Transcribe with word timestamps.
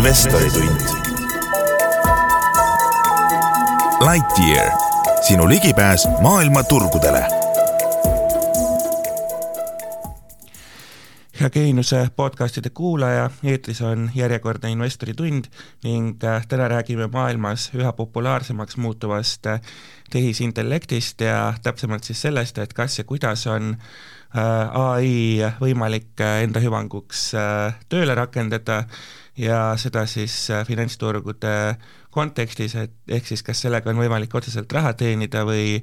investoritund. 0.00 0.80
Lightyear, 4.12 4.70
sinu 5.28 5.48
ligipääs 5.48 6.08
maailma 6.20 6.62
turgudele. 6.62 7.24
hea 11.40 11.50
Geeniuse 11.50 12.08
podcastide 12.16 12.70
kuulaja, 12.70 13.30
eetris 13.44 13.82
on 13.82 14.10
järjekordne 14.14 14.70
investoritund 14.70 15.44
ning 15.84 16.24
äh, 16.24 16.46
täna 16.48 16.68
räägime 16.68 17.08
maailmas 17.12 17.70
üha 17.74 17.92
populaarsemaks 17.92 18.76
muutuvast 18.76 19.46
äh, 19.46 19.60
tehisintellektist 20.10 21.20
ja 21.20 21.54
täpsemalt 21.62 22.04
siis 22.04 22.22
sellest, 22.22 22.58
et 22.58 22.72
kas 22.72 22.98
ja 22.98 23.04
kuidas 23.04 23.46
on 23.46 23.76
Äh, 24.30 24.76
ai 24.78 25.42
võimalik 25.58 26.20
enda 26.22 26.60
hüvanguks 26.62 27.32
tööle 27.90 28.14
rakendada 28.14 28.84
ja 29.38 29.74
seda 29.76 30.06
siis 30.06 30.48
finantsturgude 30.66 31.76
kontekstis, 32.10 32.74
et 32.74 32.92
ehk 33.08 33.26
siis 33.26 33.42
kas 33.42 33.62
sellega 33.62 33.90
on 33.90 34.00
võimalik 34.00 34.34
otseselt 34.34 34.72
raha 34.72 34.92
teenida 34.92 35.44
või 35.46 35.82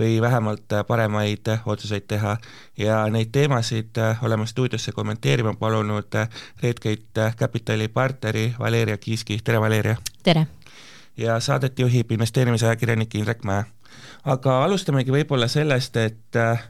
või 0.00 0.20
vähemalt 0.22 0.72
paremaid 0.86 1.48
otsuseid 1.66 2.06
teha 2.08 2.36
ja 2.78 3.02
neid 3.12 3.28
teemasid 3.32 3.98
oleme 4.22 4.46
stuudiosse 4.46 4.92
kommenteerima 4.96 5.54
palunud 5.60 6.16
Redgate 6.62 7.32
Capitali 7.36 7.88
partneri 7.88 8.54
Valeria 8.58 8.96
Kiiski, 8.96 9.40
tere 9.44 9.60
Valeria! 9.60 9.96
tere! 10.22 10.46
ja 11.16 11.40
saadet 11.40 11.78
juhib 11.78 12.12
investeerimisajakirjanik 12.12 13.14
Indrek 13.14 13.44
Mäe. 13.44 13.64
aga 14.24 14.64
alustamegi 14.64 15.12
võib-olla 15.12 15.48
sellest, 15.48 15.96
et 15.96 16.36
äh, 16.36 16.62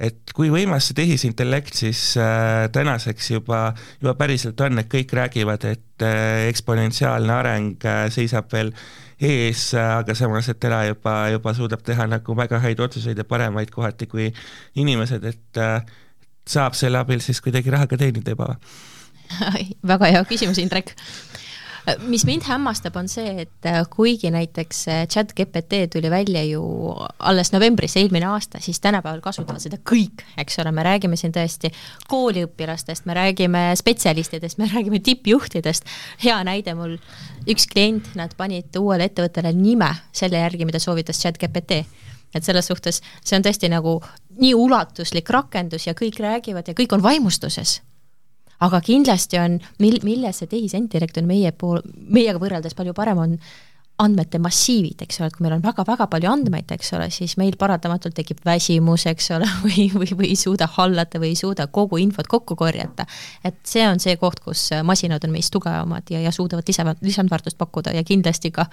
et 0.00 0.32
kui 0.36 0.50
võimas 0.52 0.90
see 0.90 0.96
tehisintellekt 0.98 1.78
siis 1.78 2.00
äh, 2.20 2.66
tänaseks 2.72 3.30
juba, 3.30 3.60
juba 4.02 4.14
päriselt 4.18 4.60
on, 4.60 4.80
et 4.82 4.90
kõik 4.92 5.12
räägivad, 5.16 5.64
et 5.70 6.04
äh, 6.04 6.46
eksponentsiaalne 6.50 7.32
areng 7.32 7.86
äh, 7.88 8.06
seisab 8.12 8.52
veel 8.52 8.74
ees 9.16 9.70
aga 9.80 10.14
samas, 10.14 10.50
et 10.52 10.60
täna 10.60 10.82
juba, 10.90 11.14
juba 11.32 11.54
suudab 11.56 11.80
teha 11.86 12.04
nagu 12.10 12.36
väga 12.36 12.60
häid 12.60 12.82
otsuseid 12.84 13.16
ja 13.16 13.24
paremaid 13.24 13.72
kohati 13.72 14.08
kui 14.10 14.28
inimesed, 14.76 15.24
et 15.24 15.62
äh, 15.62 15.80
saab 16.46 16.76
selle 16.76 17.00
abil 17.00 17.24
siis 17.24 17.40
kuidagi 17.40 17.72
raha 17.72 17.88
ka 17.88 17.96
teenida 18.00 18.36
juba? 18.36 18.58
väga 19.92 20.12
hea 20.12 20.24
küsimus, 20.28 20.60
Indrek 20.60 20.92
mis 22.06 22.24
mind 22.26 22.42
hämmastab, 22.46 22.96
on 22.98 23.08
see, 23.10 23.44
et 23.44 23.68
äh, 23.68 23.78
kuigi 23.90 24.30
näiteks 24.34 24.82
äh, 24.88 25.02
chat 25.08 25.32
GPT 25.36 25.84
tuli 25.92 26.10
välja 26.10 26.42
ju 26.44 26.62
alles 27.18 27.52
novembris 27.52 27.96
eelmine 27.96 28.26
aasta, 28.26 28.60
siis 28.60 28.80
tänapäeval 28.80 29.20
kasutavad 29.24 29.62
seda 29.62 29.78
kõik, 29.90 30.24
eks 30.38 30.58
ole, 30.62 30.72
me 30.74 30.82
räägime 30.86 31.18
siin 31.18 31.34
tõesti 31.34 31.70
kooliõpilastest, 32.10 33.06
me 33.06 33.14
räägime 33.16 33.68
spetsialistidest, 33.78 34.58
me 34.58 34.70
räägime 34.72 35.00
tippjuhtidest, 35.06 35.86
hea 36.24 36.38
näide 36.46 36.74
mul, 36.78 36.96
üks 37.46 37.68
klient, 37.70 38.14
nad 38.18 38.34
panid 38.36 38.74
uuele 38.80 39.06
ettevõttele 39.10 39.54
nime 39.56 39.92
selle 40.12 40.42
järgi, 40.42 40.66
mida 40.68 40.82
soovitas 40.82 41.22
chat 41.22 41.38
GPT 41.42 41.84
et 42.34 42.44
selles 42.44 42.66
suhtes 42.68 43.00
see 43.24 43.36
on 43.38 43.44
tõesti 43.46 43.70
nagu 43.72 44.00
nii 44.42 44.52
ulatuslik 44.58 45.30
rakendus 45.32 45.86
ja 45.86 45.94
kõik 45.96 46.18
räägivad 46.20 46.68
ja 46.68 46.74
kõik 46.76 46.92
on 46.96 47.04
vaimustuses 47.04 47.78
aga 48.64 48.80
kindlasti 48.84 49.40
on, 49.40 49.60
mil-, 49.82 50.02
milles 50.06 50.42
see 50.42 50.50
tehisintellekt 50.50 51.18
on 51.20 51.28
meie 51.28 51.52
pool, 51.52 51.82
meiega 51.96 52.40
võrreldes 52.42 52.76
palju 52.78 52.94
parem, 52.96 53.22
on 53.22 53.38
andmete 53.98 54.38
massiivid, 54.42 55.00
eks 55.06 55.20
ole, 55.20 55.30
et 55.30 55.36
kui 55.36 55.44
meil 55.46 55.54
on 55.56 55.62
väga-väga 55.64 56.06
palju 56.12 56.28
andmeid, 56.28 56.68
eks 56.74 56.90
ole, 56.98 57.06
siis 57.14 57.36
meil 57.40 57.56
paratamatult 57.56 58.12
tekib 58.18 58.42
väsimus, 58.44 59.06
eks 59.08 59.30
ole, 59.36 59.48
või, 59.64 59.86
või, 59.94 60.10
või 60.18 60.32
ei 60.34 60.36
suuda 60.36 60.68
hallata 60.76 61.20
või 61.22 61.32
ei 61.32 61.38
suuda 61.40 61.68
kogu 61.72 62.00
infot 62.02 62.28
kokku 62.28 62.58
korjata. 62.60 63.06
et 63.44 63.56
see 63.64 63.86
on 63.88 64.00
see 64.02 64.18
koht, 64.20 64.42
kus 64.44 64.68
masinad 64.84 65.24
on 65.24 65.32
meist 65.32 65.52
tugevamad 65.54 66.12
ja, 66.12 66.20
ja 66.20 66.32
suudavad 66.32 66.68
lisa, 66.68 66.84
lisandväärtust 67.00 67.58
pakkuda 67.58 67.94
ja 67.96 68.04
kindlasti 68.04 68.52
ka 68.52 68.66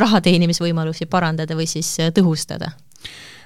raha 0.00 0.22
teenimisvõimalusi 0.24 1.10
parandada 1.10 1.56
või 1.56 1.68
siis 1.68 1.92
tõhustada. 2.16 2.72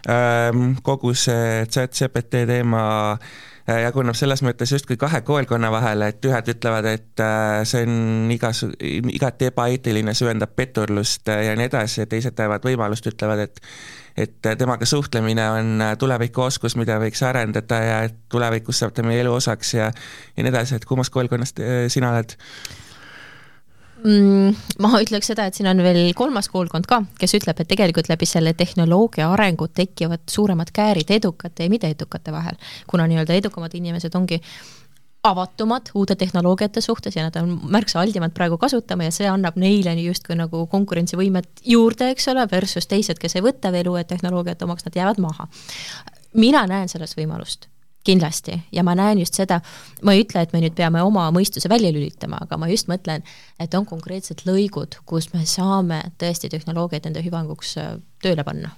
Ehm, 0.06 0.76
kogu 0.86 1.16
see 1.18 1.66
chat 1.66 1.98
GPT 1.98 2.46
teema 2.46 2.84
Äh, 3.14 3.53
jaguneb 3.66 4.16
selles 4.18 4.42
mõttes 4.44 4.72
justkui 4.74 4.96
kahe 5.00 5.20
koolkonna 5.24 5.70
vahele, 5.72 6.10
et 6.12 6.28
ühed 6.28 6.50
ütlevad, 6.52 6.88
et 6.90 7.22
äh, 7.24 7.62
see 7.68 7.84
on 7.86 8.30
igas, 8.34 8.64
igati 8.80 9.48
ebaeetiline, 9.48 10.14
süvendab 10.16 10.52
petturlust 10.56 11.32
äh, 11.32 11.46
ja 11.48 11.56
nii 11.58 11.70
edasi, 11.70 12.02
ja 12.02 12.08
teised 12.10 12.36
näevad 12.38 12.66
võimalust, 12.68 13.12
ütlevad, 13.12 13.46
et 13.48 13.62
et 14.14 14.46
temaga 14.60 14.86
suhtlemine 14.86 15.42
on 15.50 15.82
tulevikuoskus, 15.98 16.76
mida 16.78 17.00
võiks 17.02 17.18
arendada 17.26 17.80
ja 17.82 17.96
et 18.06 18.14
tulevikus 18.30 18.78
saab 18.78 18.92
ta 18.94 19.02
meie 19.02 19.24
elu 19.24 19.32
osaks 19.34 19.74
ja 19.74 19.88
ja 19.88 20.44
nii 20.44 20.52
edasi, 20.52 20.76
et 20.78 20.86
kummast 20.86 21.10
koolkonnast 21.10 21.58
sina 21.90 22.12
oled? 22.12 22.36
Mm,? 24.04 24.54
ma 24.84 25.00
ütleks 25.02 25.32
seda, 25.32 25.48
et 25.48 25.56
siin 25.58 25.68
on 25.70 25.82
veel 25.84 26.12
kolmas 26.16 26.48
koolkond 26.52 26.88
ka, 26.90 27.02
kes 27.20 27.36
ütleb, 27.40 27.60
et 27.60 27.70
tegelikult 27.70 28.10
läbi 28.12 28.28
selle 28.28 28.54
tehnoloogia 28.58 29.30
arengu 29.32 29.68
tekivad 29.72 30.24
suuremad 30.30 30.72
käärid 30.74 31.10
edukate 31.16 31.66
ja 31.66 31.72
mitteedukate 31.72 32.32
vahel, 32.34 32.58
kuna 32.90 33.08
nii-öelda 33.10 33.36
edukamad 33.40 33.74
inimesed 33.74 34.14
ongi 34.18 34.40
avatumad 35.24 35.88
uute 35.96 36.16
tehnoloogiate 36.20 36.82
suhtes 36.84 37.16
ja 37.16 37.24
nad 37.24 37.36
on 37.40 37.56
märksa 37.72 38.00
aldimad 38.00 38.34
praegu 38.36 38.58
kasutama 38.60 39.08
ja 39.08 39.12
see 39.14 39.28
annab 39.28 39.56
neile 39.56 39.94
justkui 40.02 40.36
nagu 40.36 40.66
konkurentsivõimet 40.68 41.64
juurde, 41.64 42.10
eks 42.12 42.28
ole, 42.34 42.44
versus 42.50 42.88
teised, 42.90 43.20
kes 43.20 43.38
ei 43.38 43.46
võta 43.46 43.72
veel 43.72 43.88
uued 43.88 44.10
tehnoloogiat 44.10 44.66
omaks, 44.68 44.84
nad 44.84 45.00
jäävad 45.00 45.22
maha. 45.24 45.48
mina 46.34 46.66
näen 46.66 46.88
selles 46.92 47.16
võimalust 47.16 47.70
kindlasti, 48.04 48.58
ja 48.72 48.84
ma 48.84 48.94
näen 48.98 49.18
just 49.22 49.38
seda, 49.38 49.60
ma 50.04 50.14
ei 50.14 50.24
ütle, 50.24 50.44
et 50.44 50.52
me 50.54 50.60
nüüd 50.62 50.76
peame 50.76 51.02
oma 51.04 51.26
mõistuse 51.34 51.70
välja 51.72 51.92
lülitama, 51.94 52.42
aga 52.44 52.58
ma 52.60 52.68
just 52.70 52.88
mõtlen, 52.90 53.24
et 53.60 53.74
on 53.78 53.86
konkreetsed 53.88 54.44
lõigud, 54.48 55.00
kus 55.08 55.30
me 55.34 55.44
saame 55.48 56.02
tõesti 56.20 56.52
tehnoloogiat 56.52 57.08
enda 57.08 57.24
hüvanguks 57.24 57.76
äh, 57.80 57.96
tööle 58.24 58.44
panna 58.44 58.74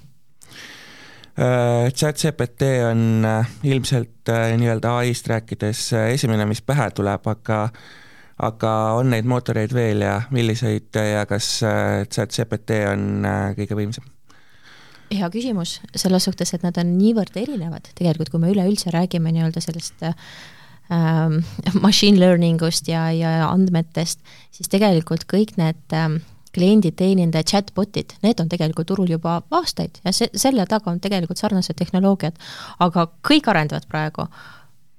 äh, 1.35 1.91
chat-GPT 1.93 2.73
on 2.87 3.27
äh, 3.27 3.55
ilmselt 3.67 4.31
nii-öelda 4.31 4.97
ai-st 5.03 5.31
rääkides 5.35 5.87
esimene, 6.15 6.47
mis 6.47 6.63
pähe 6.63 6.91
tuleb, 6.95 7.27
aga 7.27 7.69
aga 8.47 8.71
on 8.99 9.09
neid 9.15 9.25
mootoreid 9.25 9.73
veel 9.73 10.03
ja 10.05 10.19
milliseid 10.31 10.93
ja 10.93 11.23
kas 11.27 11.55
chat-GPT 12.13 12.83
on 12.93 13.25
kõige 13.57 13.79
võimsam? 13.79 14.16
Hea 15.13 15.29
küsimus, 15.33 15.79
selles 15.95 16.27
suhtes, 16.27 16.53
et 16.55 16.65
nad 16.67 16.77
on 16.81 16.97
niivõrd 16.99 17.37
erinevad, 17.39 17.91
tegelikult 17.99 18.33
kui 18.33 18.43
me 18.43 18.53
üleüldse 18.53 18.93
räägime 18.95 19.33
nii-öelda 19.35 19.63
sellest 19.65 20.07
ähm, 20.07 21.41
machine 21.87 22.21
learning 22.21 22.63
ust 22.67 22.89
ja, 22.91 23.09
ja 23.15 23.37
andmetest, 23.49 24.23
siis 24.55 24.71
tegelikult 24.73 25.27
kõik 25.31 25.55
need 25.61 25.97
ähm, 25.97 26.19
klienditeenindaja 26.57 27.45
chatbot'id, 27.53 28.17
need 28.25 28.41
on 28.41 28.51
tegelikult 28.53 28.89
turul 28.89 29.11
juba 29.13 29.39
aastaid 29.55 30.01
ja 30.05 30.13
see, 30.17 30.31
selle 30.39 30.65
taga 30.71 30.93
on 30.93 31.01
tegelikult 31.05 31.41
sarnased 31.41 31.77
tehnoloogiad, 31.79 32.39
aga 32.85 33.09
kõik 33.27 33.51
arendavad 33.53 33.89
praegu. 33.91 34.29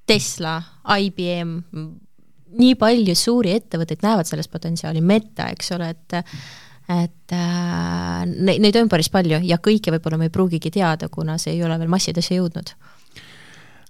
Tesla, 0.07 0.61
IBM, 1.03 1.57
nii 2.55 2.75
palju 2.79 3.15
suuri 3.17 3.51
ettevõtteid 3.57 4.05
näevad 4.05 4.29
selles 4.29 4.47
potentsiaali, 4.47 5.01
Meta, 5.03 5.49
eks 5.51 5.73
ole, 5.75 5.89
et 5.91 6.15
et 6.87 7.35
äh, 7.35 8.21
neid, 8.25 8.61
neid 8.63 8.77
on 8.79 8.89
päris 8.91 9.09
palju 9.11 9.41
ja 9.43 9.59
kõike 9.63 9.91
võib-olla 9.95 10.21
me 10.21 10.29
ei 10.29 10.33
pruugigi 10.33 10.71
teada, 10.71 11.09
kuna 11.11 11.37
see 11.41 11.57
ei 11.57 11.63
ole 11.67 11.79
veel 11.79 11.91
massidesse 11.91 12.37
jõudnud 12.37 12.73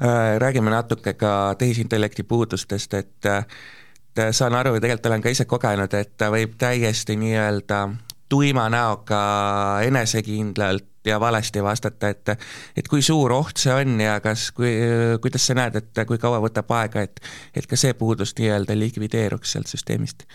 äh,. 0.02 0.38
Räägime 0.38 0.74
natuke 0.74 1.13
ka 1.13 1.56
tehisintellekti 1.58 2.24
puudustest, 2.24 2.94
et 2.94 3.31
et 4.18 4.34
saan 4.34 4.56
aru 4.58 4.75
ja 4.75 4.81
tegelikult 4.81 5.09
olen 5.12 5.22
ka 5.22 5.30
ise 5.30 5.46
kogenud, 5.46 5.94
et 5.94 6.16
ta 6.18 6.31
võib 6.34 6.56
täiesti 6.58 7.16
nii-öelda 7.22 7.81
tuima 8.30 8.69
näoga 8.69 9.22
enesekindlalt 9.85 10.85
ja 11.08 11.19
valesti 11.19 11.64
vastata, 11.64 12.09
et 12.09 12.29
et 12.78 12.88
kui 12.88 13.02
suur 13.02 13.31
oht 13.31 13.58
see 13.62 13.74
on 13.74 14.02
ja 14.02 14.19
kas, 14.19 14.50
kui, 14.52 14.74
kuidas 15.22 15.47
sa 15.47 15.56
näed, 15.58 15.78
et 15.79 16.03
kui 16.08 16.19
kaua 16.22 16.41
võtab 16.44 16.72
aega, 16.75 17.05
et 17.08 17.22
et 17.55 17.67
ka 17.67 17.79
see 17.79 17.94
puudus 17.94 18.35
nii-öelda 18.40 18.76
likvideeruks 18.79 19.55
sealt 19.55 19.72
süsteemist? 19.72 20.28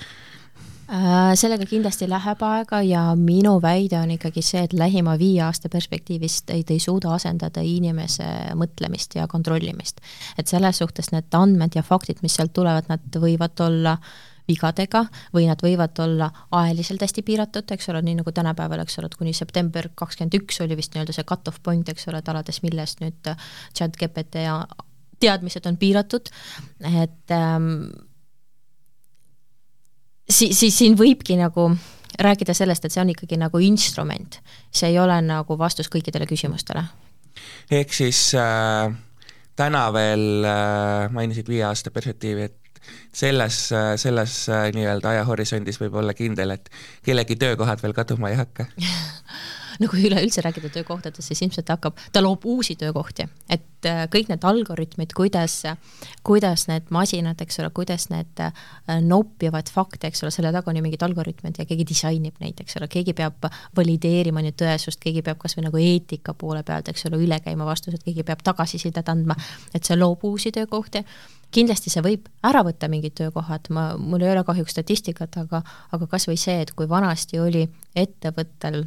Äh, 0.92 1.32
sellega 1.40 1.64
kindlasti 1.64 2.04
läheb 2.04 2.42
aega 2.44 2.82
ja 2.84 3.02
minu 3.16 3.54
väide 3.64 3.96
on 3.96 4.10
ikkagi 4.12 4.42
see, 4.44 4.60
et 4.66 4.74
lähima 4.76 5.14
viie 5.16 5.40
aasta 5.40 5.70
perspektiivist 5.72 6.52
ei, 6.52 6.66
ei 6.68 6.82
suuda 6.84 7.14
asendada 7.14 7.62
inimese 7.64 8.26
mõtlemist 8.60 9.16
ja 9.16 9.24
kontrollimist. 9.30 10.02
et 10.36 10.52
selles 10.52 10.82
suhtes 10.82 11.08
need 11.14 11.32
andmed 11.32 11.78
ja 11.78 11.82
faktid, 11.86 12.20
mis 12.20 12.36
sealt 12.36 12.52
tulevad, 12.52 12.92
nad 12.92 13.18
võivad 13.24 13.64
olla 13.64 13.96
vigadega 14.48 15.06
või 15.32 15.46
nad 15.48 15.64
võivad 15.64 15.96
olla 16.04 16.28
ajaliselt 16.60 17.00
hästi 17.08 17.24
piiratud, 17.24 17.72
eks 17.72 17.88
ole, 17.88 18.04
nii 18.04 18.20
nagu 18.20 18.36
tänapäeval, 18.36 18.84
eks 18.84 19.00
ole, 19.00 19.08
et 19.08 19.16
kuni 19.16 19.32
september 19.32 19.88
kakskümmend 19.96 20.36
üks 20.42 20.60
oli 20.60 20.76
vist 20.76 20.92
nii-öelda 20.92 21.16
see 21.16 21.24
cut-off 21.24 21.64
point, 21.64 21.88
eks 21.88 22.08
ole, 22.12 22.20
et 22.20 22.28
alates 22.28 22.60
millest 22.66 23.00
nüüd 23.00 23.34
chat 23.72 23.96
GPT 23.96 24.44
ja 24.44 24.60
teadmised 25.24 25.64
on 25.70 25.80
piiratud, 25.80 26.28
et 26.84 27.32
ähm, 27.32 27.86
si-, 30.42 30.52
siis 30.56 30.78
siin 30.78 30.96
võibki 30.98 31.36
nagu 31.40 31.70
rääkida 32.22 32.54
sellest, 32.56 32.84
et 32.84 32.94
see 32.94 33.02
on 33.02 33.12
ikkagi 33.14 33.38
nagu 33.40 33.60
instrument, 33.62 34.40
see 34.74 34.92
ei 34.92 34.98
ole 35.00 35.16
nagu 35.24 35.56
vastus 35.58 35.90
kõikidele 35.92 36.28
küsimustele. 36.30 36.84
ehk 37.70 37.94
siis 37.94 38.32
äh, 38.38 38.92
täna 39.56 39.86
veel 39.94 40.44
äh, 40.44 41.06
mainisid 41.12 41.48
viie 41.48 41.64
aasta 41.68 41.90
perspektiivi, 41.94 42.50
et 42.50 42.58
selles, 43.14 43.56
selles 44.02 44.32
nii-öelda 44.74 45.12
ajahorisondis 45.12 45.78
võib 45.78 46.00
olla 46.00 46.16
kindel, 46.18 46.56
et 46.56 46.66
kellegi 47.06 47.36
töökohad 47.38 47.82
veel 47.82 47.94
kaduma 47.94 48.32
ei 48.32 48.40
hakka 48.40 48.66
no 49.82 49.90
kui 49.90 50.06
üleüldse 50.08 50.42
rääkida 50.44 50.70
töökohtadest, 50.72 51.26
siis 51.26 51.42
ilmselt 51.44 51.70
hakkab, 51.72 51.98
ta 52.12 52.22
loob 52.22 52.44
uusi 52.48 52.76
töökohti, 52.78 53.26
et 53.50 53.88
äh, 53.88 54.04
kõik 54.12 54.30
need 54.30 54.44
algoritmid, 54.46 55.14
kuidas, 55.16 55.58
kuidas 56.26 56.66
need 56.70 56.88
masinad, 56.94 57.40
eks 57.42 57.60
ole, 57.62 57.72
kuidas 57.74 58.08
need 58.12 58.42
äh, 58.42 58.64
noppivad 59.02 59.70
fakte, 59.72 60.10
eks 60.10 60.24
ole, 60.24 60.32
selle 60.34 60.52
taga 60.54 60.70
on 60.70 60.78
ju 60.78 60.84
mingid 60.84 61.02
algoritmid 61.06 61.58
ja 61.58 61.66
keegi 61.68 61.86
disainib 61.88 62.38
neid, 62.42 62.62
eks 62.62 62.78
ole, 62.80 62.88
keegi 62.92 63.16
peab 63.18 63.50
valideerima 63.76 64.44
nüüd 64.44 64.58
tõesust, 64.62 65.00
keegi 65.02 65.24
peab 65.26 65.40
kas 65.42 65.56
või 65.58 65.68
nagu 65.68 65.82
eetika 65.82 66.36
poole 66.38 66.64
pealt, 66.66 66.90
eks 66.92 67.08
ole, 67.10 67.20
üle 67.22 67.38
käima 67.44 67.66
vastused, 67.68 68.02
keegi 68.04 68.26
peab 68.26 68.44
tagasisidet 68.46 69.08
andma, 69.12 69.36
et 69.74 69.84
see 69.84 69.98
loob 69.98 70.24
uusi 70.28 70.54
töökohti. 70.54 71.04
Kindlasti 71.52 71.90
see 71.92 72.00
võib 72.00 72.30
ära 72.48 72.62
võtta 72.64 72.88
mingid 72.88 73.12
töökohad, 73.18 73.68
ma, 73.76 73.90
mul 74.00 74.24
ei 74.24 74.30
ole 74.32 74.40
kahjuks 74.46 74.72
statistikat, 74.72 75.36
aga, 75.42 75.60
aga 75.92 76.08
kas 76.08 76.24
või 76.30 76.38
see, 76.40 76.62
et 76.64 76.72
kui 76.76 76.88
vanasti 76.88 77.42
oli 77.42 77.66
ettevõttel 77.92 78.86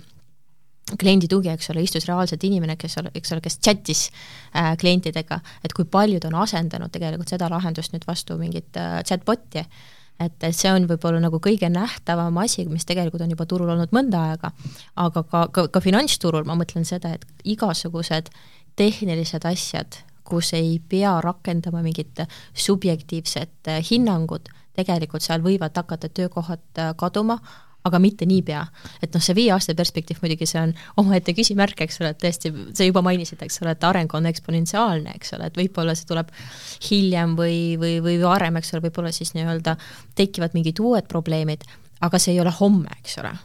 kliendi 1.02 1.28
tugi, 1.30 1.50
eks 1.50 1.72
ole, 1.74 1.84
istus 1.86 2.06
reaalselt 2.10 2.44
inimene, 2.46 2.76
kes, 2.78 3.00
eks 3.18 3.34
ole, 3.34 3.42
kes 3.44 3.58
chat'is 3.58 4.06
äh, 4.54 4.76
klientidega, 4.78 5.40
et 5.66 5.74
kui 5.74 5.88
paljud 5.90 6.26
on 6.30 6.38
asendanud 6.44 6.94
tegelikult 6.94 7.34
seda 7.34 7.50
lahendust 7.52 7.96
nüüd 7.96 8.06
vastu 8.08 8.38
mingit 8.38 8.78
äh, 8.78 9.00
chatbot'i, 9.08 9.66
et, 10.20 10.36
et 10.38 10.56
see 10.56 10.72
on 10.72 10.86
võib-olla 10.90 11.20
nagu 11.24 11.40
kõige 11.44 11.70
nähtavam 11.74 12.38
asi, 12.44 12.68
mis 12.70 12.86
tegelikult 12.88 13.26
on 13.26 13.34
juba 13.34 13.48
turul 13.50 13.74
olnud 13.74 13.96
mõnda 13.96 14.28
aega, 14.30 14.54
aga 15.02 15.26
ka, 15.26 15.48
ka, 15.56 15.68
ka 15.74 15.84
finantsturul 15.84 16.46
ma 16.46 16.58
mõtlen 16.60 16.86
seda, 16.88 17.16
et 17.18 17.26
igasugused 17.56 18.30
tehnilised 18.78 19.48
asjad, 19.48 20.04
kus 20.26 20.54
ei 20.58 20.78
pea 20.90 21.18
rakendama 21.22 21.82
mingit 21.86 22.22
subjektiivset 22.54 23.74
äh, 23.74 23.82
hinnangut, 23.90 24.54
tegelikult 24.78 25.26
seal 25.26 25.42
võivad 25.42 25.74
hakata 25.78 26.14
töökohad 26.14 26.66
äh, 26.78 26.94
kaduma, 27.00 27.40
aga 27.86 28.00
mitte 28.02 28.26
niipea. 28.30 28.66
et 29.04 29.14
noh, 29.14 29.24
see 29.24 29.36
viie 29.38 29.54
aasta 29.54 29.76
perspektiiv 29.78 30.22
muidugi, 30.24 30.48
see 30.50 30.62
on 30.62 30.74
omaette 31.02 31.36
küsimärk, 31.38 31.86
eks 31.86 32.02
ole, 32.02 32.14
et 32.16 32.22
tõesti, 32.24 32.52
sa 32.78 32.88
juba 32.88 33.04
mainisid, 33.06 33.42
eks 33.46 33.62
ole, 33.64 33.76
et 33.76 33.88
areng 33.88 34.14
on 34.18 34.30
eksponentsiaalne, 34.30 35.16
eks 35.20 35.36
ole, 35.38 35.50
et 35.52 35.60
võib-olla 35.60 35.96
see 35.98 36.10
tuleb 36.10 36.32
hiljem 36.90 37.36
või, 37.40 37.58
või, 37.82 37.98
või 38.06 38.20
varem, 38.24 38.62
eks 38.62 38.74
ole, 38.74 38.86
võib-olla 38.88 39.14
siis 39.16 39.36
nii-öelda 39.38 39.78
tekivad 40.18 40.58
mingid 40.58 40.82
uued 40.82 41.10
probleemid, 41.12 41.68
aga 42.06 42.22
see 42.22 42.36
ei 42.36 42.42
ole 42.44 42.54
homme, 42.60 42.90
eks 43.04 43.20
ole. 43.24 43.36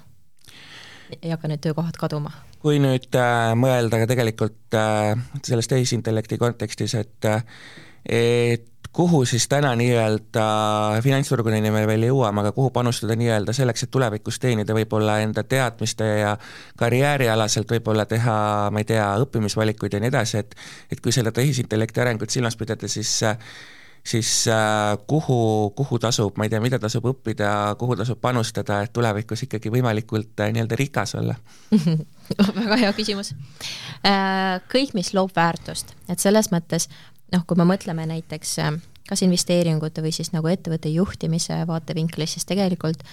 ei 1.22 1.30
hakka 1.32 1.50
need 1.50 1.62
töökohad 1.64 1.98
kaduma 1.98 2.32
kui 2.60 2.76
nüüd 2.76 3.16
äh, 3.16 3.52
mõelda 3.56 4.02
ka 4.02 4.08
tegelikult 4.10 4.76
äh, 4.76 5.14
selles 5.46 5.68
tehisintellekti 5.70 6.36
kontekstis, 6.40 6.94
et 6.98 7.28
äh, 7.28 7.40
et 8.04 8.79
kuhu 8.92 9.24
siis 9.24 9.48
täna 9.48 9.70
nii-öelda 9.78 10.44
finantsturgudeni 11.02 11.70
me 11.70 11.84
veel 11.86 12.08
jõuame, 12.08 12.42
aga 12.42 12.52
kuhu 12.52 12.72
panustada 12.74 13.14
nii-öelda 13.16 13.54
selleks, 13.54 13.86
et 13.86 13.92
tulevikus 13.94 14.40
teenida 14.42 14.74
võib-olla 14.74 15.20
enda 15.22 15.44
teadmiste 15.46 16.08
ja 16.20 16.36
karjäärialaselt 16.78 17.70
võib-olla 17.70 18.06
teha, 18.10 18.36
ma 18.74 18.82
ei 18.82 18.88
tea, 18.88 19.06
õppimisvalikuid 19.24 19.94
ja 19.94 20.02
nii 20.02 20.10
edasi, 20.10 20.42
et 20.42 20.56
et 20.90 21.00
kui 21.00 21.14
seda 21.14 21.32
tehisintellekti 21.32 22.02
arengut 22.02 22.34
silmas 22.34 22.58
pidada, 22.58 22.88
siis 22.88 23.20
siis 24.04 24.48
äh, 24.48 24.98
kuhu, 25.06 25.70
kuhu 25.76 25.98
tasub, 25.98 26.36
ma 26.36 26.44
ei 26.44 26.50
tea, 26.50 26.60
mida 26.60 26.78
tasub 26.80 27.04
õppida, 27.10 27.76
kuhu 27.78 27.96
tasub 28.00 28.20
panustada, 28.20 28.80
et 28.84 28.92
tulevikus 28.96 29.44
ikkagi 29.46 29.72
võimalikult 29.72 30.40
äh, 30.40 30.52
nii-öelda 30.54 30.78
rikas 30.80 31.14
olla 31.20 31.36
väga 32.62 32.78
hea 32.80 32.92
küsimus. 32.96 33.34
Äh, 34.06 34.58
kõik, 34.72 34.94
mis 34.96 35.12
loob 35.14 35.34
väärtust, 35.36 35.94
et 36.08 36.22
selles 36.22 36.50
mõttes 36.54 36.88
noh, 37.32 37.44
kui 37.46 37.58
me 37.58 37.66
mõtleme 37.68 38.06
näiteks 38.10 38.54
äh, 38.64 38.78
kas 39.08 39.24
investeeringute 39.26 40.04
või 40.04 40.14
siis 40.14 40.32
nagu 40.34 40.50
ettevõtte 40.50 40.92
juhtimise 40.92 41.62
vaatevinklist, 41.68 42.38
siis 42.38 42.48
tegelikult 42.48 43.04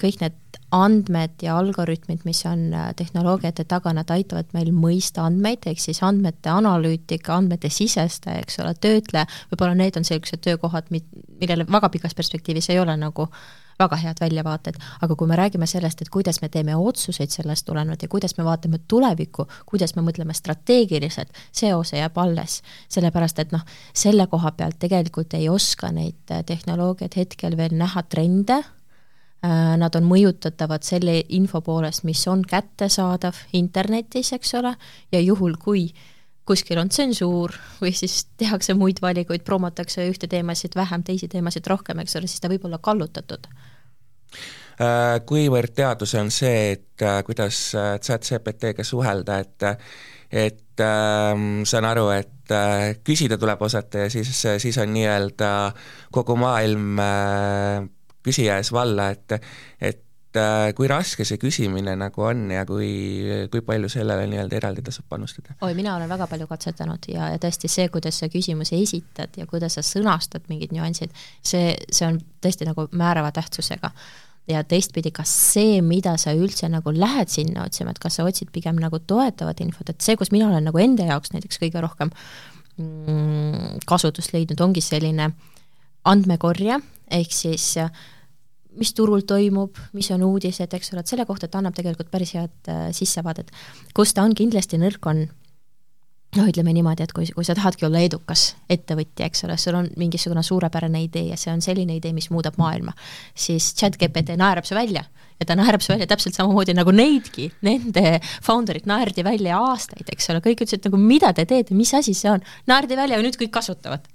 kõik 0.00 0.18
need 0.20 0.58
andmed 0.74 1.42
ja 1.44 1.54
algoritmid, 1.60 2.24
mis 2.26 2.42
on 2.50 2.66
äh, 2.74 2.88
tehnoloogiate 2.98 3.64
taga, 3.70 3.92
nad 3.94 4.10
aitavad 4.10 4.50
meil 4.56 4.72
mõista 4.74 5.22
andmeid, 5.28 5.68
ehk 5.70 5.80
siis 5.80 6.02
andmete 6.02 6.50
analüütika, 6.50 7.36
andmete 7.38 7.70
sisestaja, 7.70 8.42
eks 8.42 8.58
ole, 8.64 8.74
töötleja, 8.74 9.28
võib-olla 9.52 9.78
need 9.78 10.00
on 10.00 10.06
sellised 10.08 10.42
töökohad, 10.42 10.90
millele 10.90 11.68
väga 11.70 11.92
pikas 11.94 12.18
perspektiivis 12.18 12.72
ei 12.74 12.82
ole 12.82 12.96
nagu 12.98 13.28
äh, 13.30 13.63
väga 13.78 13.96
head 13.96 14.20
väljavaated, 14.20 14.78
aga 15.02 15.16
kui 15.16 15.28
me 15.28 15.38
räägime 15.38 15.66
sellest, 15.66 16.02
et 16.02 16.10
kuidas 16.12 16.40
me 16.42 16.48
teeme 16.48 16.76
otsuseid 16.76 17.32
sellest 17.32 17.66
tulenevalt 17.66 18.02
ja 18.02 18.08
kuidas 18.08 18.36
me 18.38 18.44
vaatame 18.44 18.80
tulevikku, 18.88 19.46
kuidas 19.66 19.96
me 19.96 20.04
mõtleme 20.06 20.34
strateegiliselt, 20.36 21.34
see 21.52 21.74
osa 21.74 21.96
jääb 21.96 22.18
alles. 22.18 22.62
sellepärast, 22.88 23.38
et 23.38 23.52
noh, 23.52 23.64
selle 23.94 24.26
koha 24.26 24.52
pealt 24.52 24.78
tegelikult 24.78 25.34
ei 25.34 25.48
oska 25.48 25.90
neid 25.92 26.30
äh, 26.30 26.44
tehnoloogiaid 26.46 27.16
hetkel 27.16 27.56
veel 27.56 27.74
näha 27.78 28.02
trende, 28.02 28.60
äh, 28.62 29.76
nad 29.76 29.94
on 29.96 30.08
mõjutatavad 30.08 30.82
selle 30.82 31.22
info 31.28 31.60
poolest, 31.60 32.04
mis 32.04 32.26
on 32.28 32.42
kättesaadav 32.42 33.34
internetis, 33.52 34.32
eks 34.32 34.54
ole, 34.54 34.76
ja 35.12 35.20
juhul, 35.20 35.56
kui 35.58 35.88
kuskil 36.48 36.78
on 36.80 36.90
tsensuur 36.92 37.54
või 37.80 37.92
siis 37.96 38.26
tehakse 38.40 38.76
muid 38.76 39.00
valikuid, 39.02 39.44
promotakse 39.46 40.04
ühte 40.10 40.28
teemasid 40.30 40.76
vähem, 40.76 41.04
teisi 41.06 41.28
teemasid 41.32 41.66
rohkem, 41.70 42.02
eks 42.04 42.18
ole, 42.20 42.28
siis 42.30 42.42
ta 42.44 42.50
võib 42.52 42.66
olla 42.68 42.80
kallutatud. 42.82 43.48
Äh, 44.74 45.20
kuivõrd 45.26 45.74
teadus 45.76 46.16
on 46.18 46.32
see, 46.34 46.74
et 46.74 47.02
äh, 47.02 47.22
kuidas 47.26 47.58
äh, 47.78 47.94
chat-GPT-ga 48.02 48.84
suhelda, 48.84 49.38
et 49.44 49.70
et 50.34 50.80
ähm, 50.82 51.62
saan 51.62 51.86
aru, 51.86 52.08
et 52.10 52.50
äh, 52.50 52.96
küsida 53.06 53.38
tuleb 53.38 53.60
osata 53.62 54.06
ja 54.06 54.10
siis, 54.10 54.32
siis 54.58 54.78
on 54.82 54.90
nii-öelda 54.90 55.50
kogu 56.12 56.34
maailm 56.40 56.98
äh, 56.98 57.84
küsija 58.24 58.58
ees 58.58 58.72
valla, 58.74 59.12
et 59.14 59.36
et 59.80 60.00
äh, 60.00 60.03
kui 60.76 60.88
raske 60.90 61.26
see 61.26 61.38
küsimine 61.40 61.94
nagu 61.98 62.24
on 62.26 62.48
ja 62.50 62.64
kui, 62.66 62.88
kui 63.52 63.62
palju 63.66 63.90
sellele 63.92 64.26
nii-öelda 64.30 64.58
eraldi 64.58 64.84
tasub 64.86 65.06
panustada? 65.10 65.56
oi, 65.62 65.74
mina 65.78 65.94
olen 65.96 66.10
väga 66.10 66.26
palju 66.30 66.48
katsetanud 66.50 67.08
ja, 67.12 67.30
ja 67.34 67.40
tõesti 67.42 67.70
see, 67.70 67.88
kuidas 67.94 68.18
sa 68.22 68.28
küsimusi 68.32 68.80
esitad 68.82 69.38
ja 69.38 69.46
kuidas 69.50 69.78
sa 69.78 69.84
sõnastad 69.86 70.46
mingid 70.50 70.74
nüansid, 70.74 71.14
see, 71.42 71.74
see 71.90 72.08
on 72.08 72.20
tõesti 72.42 72.68
nagu 72.68 72.88
määrava 72.92 73.30
tähtsusega 73.34 73.92
ja 74.50 74.64
teistpidi, 74.68 75.12
kas 75.14 75.30
see, 75.54 75.78
mida 75.84 76.16
sa 76.20 76.34
üldse 76.36 76.68
nagu 76.72 76.92
lähed 76.92 77.30
sinna 77.32 77.64
otsima, 77.64 77.94
et 77.94 78.00
kas 78.02 78.18
sa 78.18 78.26
otsid 78.28 78.50
pigem 78.52 78.76
nagu 78.80 79.00
toetavat 79.00 79.62
infot, 79.64 79.88
et 79.88 80.04
see, 80.04 80.18
kus 80.20 80.32
mina 80.34 80.50
olen 80.50 80.68
nagu 80.68 80.80
enda 80.82 81.06
jaoks 81.08 81.32
näiteks 81.32 81.62
kõige 81.62 81.80
rohkem 81.84 82.12
mm, 82.76 83.84
kasutust 83.88 84.34
leidnud, 84.36 84.60
ongi 84.60 84.84
selline 84.84 85.30
andmekorje, 86.04 86.76
ehk 87.14 87.32
siis 87.32 87.70
mis 88.78 88.92
turul 88.96 89.24
toimub, 89.26 89.78
mis 89.96 90.10
on 90.14 90.24
uudised, 90.26 90.74
eks 90.76 90.92
ole, 90.92 91.04
et 91.04 91.12
selle 91.12 91.26
kohta 91.28 91.48
ta 91.48 91.60
annab 91.60 91.76
tegelikult 91.76 92.10
päris 92.12 92.34
head 92.38 92.70
äh, 92.70 92.90
sissevaadet. 92.96 93.50
kus 93.94 94.14
ta 94.14 94.26
on 94.26 94.36
kindlasti 94.36 94.80
nõrk, 94.80 95.10
on. 95.10 95.26
Noh, 96.34 96.48
ütleme 96.50 96.72
niimoodi, 96.74 97.04
et 97.04 97.12
kui, 97.14 97.28
kui 97.30 97.46
sa 97.46 97.54
tahadki 97.54 97.86
olla 97.86 98.00
edukas 98.02 98.56
ettevõtja, 98.66 99.28
eks 99.28 99.44
ole, 99.46 99.54
sul 99.60 99.76
on 99.78 99.86
mingisugune 100.00 100.42
suurepärane 100.42 101.04
idee 101.04 101.28
ja 101.28 101.36
see 101.38 101.52
on 101.52 101.62
selline 101.62 101.94
idee, 102.00 102.10
mis 102.16 102.26
muudab 102.34 102.58
maailma, 102.58 102.90
siis 103.38 103.68
chat-GPT 103.78 104.34
naerab 104.40 104.66
su 104.66 104.74
välja. 104.74 105.04
Ja 105.38 105.46
ta 105.46 105.54
naerab 105.54 105.82
su 105.86 105.92
välja 105.92 106.08
täpselt 106.10 106.34
samamoodi 106.34 106.74
nagu 106.74 106.90
neidki, 106.90 107.52
nende 107.62 108.18
founder'id 108.42 108.90
naerdi 108.90 109.22
välja 109.22 109.60
aastaid, 109.62 110.10
eks 110.10 110.32
ole, 110.34 110.42
kõik 110.42 110.66
ütlesid 110.66 110.90
nagu 110.90 110.98
mida 110.98 111.30
te 111.38 111.46
teete, 111.46 111.78
mis 111.78 111.94
asi 111.94 112.16
see 112.18 112.34
on, 112.34 112.42
naerdi 112.66 112.98
välja 112.98 113.20
ja 113.20 113.22
nüüd 113.22 113.38
kõik 113.38 113.54
kasutavad 113.54 114.10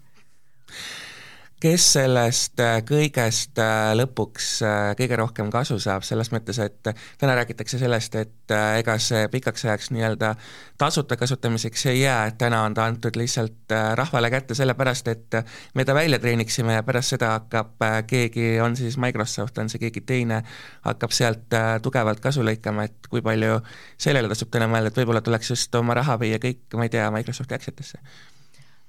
kes 1.60 1.86
sellest 1.94 2.62
äh, 2.64 2.78
kõigest 2.88 3.60
äh, 3.60 3.92
lõpuks 4.00 4.48
äh, 4.64 4.78
kõige 5.00 5.18
rohkem 5.20 5.50
kasu 5.52 5.76
saab, 5.84 6.06
selles 6.08 6.32
mõttes, 6.32 6.60
et 6.64 6.88
täna 7.20 7.36
räägitakse 7.36 7.80
sellest, 7.82 8.16
et 8.16 8.54
ega 8.80 8.96
see 9.04 9.28
pikaks 9.32 9.66
ajaks 9.68 9.92
nii-öelda 9.94 10.32
tasuta 10.80 11.18
kasutamiseks 11.20 11.86
ei 11.92 12.02
jää, 12.06 12.32
et 12.32 12.40
täna 12.40 12.62
on 12.64 12.78
ta 12.78 12.88
antud 12.88 13.20
lihtsalt 13.20 13.76
rahvale 14.00 14.32
kätte 14.32 14.56
sellepärast, 14.56 15.12
et 15.12 15.40
me 15.76 15.86
ta 15.86 15.94
välja 15.98 16.22
treeniksime 16.24 16.80
ja 16.80 16.88
pärast 16.88 17.18
seda 17.18 17.34
hakkab 17.36 17.86
keegi, 18.08 18.56
on 18.64 18.80
siis 18.80 18.98
Microsoft, 18.98 19.60
on 19.60 19.70
see 19.70 19.84
keegi 19.84 20.02
teine, 20.08 20.42
hakkab 20.88 21.14
sealt 21.14 21.60
tugevalt 21.84 22.24
kasu 22.24 22.46
lõikama, 22.48 22.88
et 22.88 23.12
kui 23.12 23.22
palju 23.22 23.60
sellele 24.00 24.32
tasub 24.32 24.50
täna 24.56 24.72
mõelda, 24.72 24.94
et 24.94 25.04
võib-olla 25.04 25.22
tuleks 25.22 25.54
just 25.54 25.76
oma 25.76 26.00
raha 26.00 26.18
viia 26.24 26.40
kõik, 26.42 26.66
ma 26.80 26.88
ei 26.88 26.96
tea, 26.96 27.12
Microsofti 27.14 27.60
aktsiatesse 27.60 28.00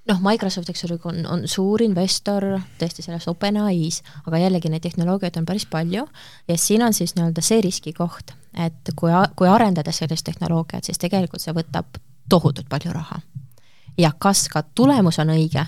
noh, 0.09 0.21
Microsoft, 0.25 0.71
eks 0.73 0.85
ole, 0.89 0.99
on, 1.05 1.23
on 1.29 1.47
suur 1.49 1.83
investor 1.85 2.47
tõesti 2.81 3.05
selles 3.05 3.29
OpenAI-s, 3.31 4.03
aga 4.27 4.41
jällegi 4.43 4.73
neid 4.73 4.85
tehnoloogiaid 4.87 5.37
on 5.41 5.49
päris 5.49 5.67
palju 5.71 6.07
ja 6.49 6.59
siin 6.59 6.85
on 6.87 6.97
siis 6.97 7.15
nii-öelda 7.17 7.45
see 7.45 7.61
riskikoht, 7.67 8.35
et 8.67 8.95
kui, 8.97 9.13
kui 9.37 9.49
arendada 9.49 9.93
sellist 9.95 10.27
tehnoloogiat, 10.29 10.89
siis 10.89 11.01
tegelikult 11.01 11.43
see 11.43 11.55
võtab 11.57 12.01
tohutult 12.31 12.69
palju 12.71 12.93
raha. 12.95 13.21
ja 13.99 14.13
kas 14.19 14.49
ka 14.49 14.63
tulemus 14.75 15.19
on 15.19 15.35
õige, 15.35 15.67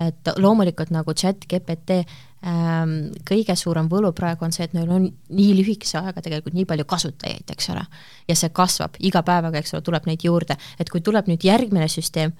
et 0.00 0.30
loomulikult 0.38 0.90
nagu 0.90 1.14
chat 1.14 1.44
GPT 1.48 2.02
ähm, 2.46 3.12
kõige 3.28 3.56
suurem 3.56 3.88
võlu 3.90 4.12
praegu 4.16 4.44
on 4.44 4.52
see, 4.54 4.66
et 4.66 4.74
neil 4.76 4.90
on 4.90 5.08
nii 5.08 5.52
lühikese 5.58 5.98
ajaga 6.00 6.22
tegelikult 6.22 6.54
nii 6.54 6.66
palju 6.68 6.86
kasutajaid, 6.88 7.50
eks 7.54 7.70
ole. 7.74 7.84
ja 8.28 8.36
see 8.38 8.52
kasvab 8.54 8.98
iga 9.00 9.22
päevaga, 9.26 9.58
eks 9.58 9.74
ole, 9.74 9.82
tuleb 9.82 10.08
neid 10.10 10.24
juurde, 10.24 10.56
et 10.78 10.90
kui 10.90 11.00
tuleb 11.00 11.30
nüüd 11.30 11.44
järgmine 11.44 11.88
süsteem, 11.88 12.34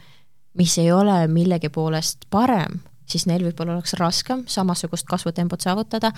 mis 0.59 0.79
ei 0.79 0.93
ole 0.93 1.27
millegi 1.33 1.71
poolest 1.73 2.27
parem, 2.31 2.81
siis 3.13 3.25
neil 3.29 3.43
võib-olla 3.45 3.77
oleks 3.77 3.95
raskem 3.99 4.45
samasugust 4.51 5.07
kasvutempot 5.09 5.65
saavutada, 5.65 6.13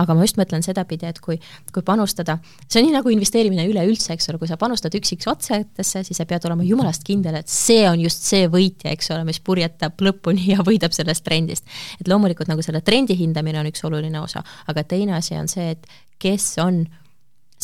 aga 0.00 0.16
ma 0.16 0.24
just 0.26 0.38
mõtlen 0.40 0.64
sedapidi, 0.66 1.08
et 1.08 1.20
kui, 1.24 1.38
kui 1.72 1.84
panustada, 1.86 2.36
see 2.66 2.80
on 2.80 2.88
nii 2.88 2.96
nagu 2.96 3.12
investeerimine 3.12 3.66
üleüldse, 3.70 4.12
eks 4.16 4.28
ole, 4.32 4.40
kui 4.42 4.50
sa 4.50 4.58
panustad 4.60 4.94
üksiks 4.98 5.28
otsetesse, 5.30 6.04
siis 6.06 6.20
sa 6.20 6.26
pead 6.28 6.46
olema 6.48 6.66
jumalast 6.66 7.06
kindel, 7.06 7.38
et 7.40 7.52
see 7.52 7.84
on 7.88 8.02
just 8.02 8.26
see 8.28 8.48
võitja, 8.52 8.92
eks 8.92 9.12
ole, 9.14 9.24
mis 9.28 9.40
purjetab 9.44 10.04
lõpuni 10.04 10.50
ja 10.52 10.64
võidab 10.66 10.96
sellest 10.96 11.24
trendist. 11.24 11.64
et 12.00 12.10
loomulikult 12.10 12.50
nagu 12.50 12.64
selle 12.66 12.82
trendi 12.84 13.16
hindamine 13.18 13.62
on 13.62 13.70
üks 13.70 13.84
oluline 13.86 14.20
osa, 14.20 14.44
aga 14.68 14.84
teine 14.84 15.16
asi 15.20 15.38
on 15.38 15.48
see, 15.50 15.74
et 15.76 15.88
kes 16.20 16.54
on 16.62 16.84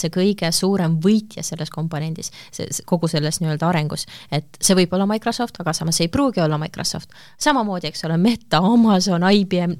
see 0.01 0.13
kõige 0.15 0.51
suurem 0.55 0.99
võitja 1.03 1.45
selles 1.47 1.73
komponendis, 1.73 2.33
see, 2.55 2.69
kogu 2.89 3.09
selles 3.11 3.41
nii-öelda 3.43 3.71
arengus. 3.71 4.07
et 4.31 4.61
see 4.61 4.77
võib 4.79 4.95
olla 4.97 5.09
Microsoft, 5.11 5.61
aga 5.61 5.75
samas 5.77 6.01
ei 6.01 6.09
pruugi 6.09 6.41
olla 6.41 6.59
Microsoft. 6.59 7.11
samamoodi, 7.39 7.91
eks 7.91 8.05
ole, 8.09 8.17
Meta, 8.17 8.59
Amazon, 8.59 9.27
IBM, 9.31 9.77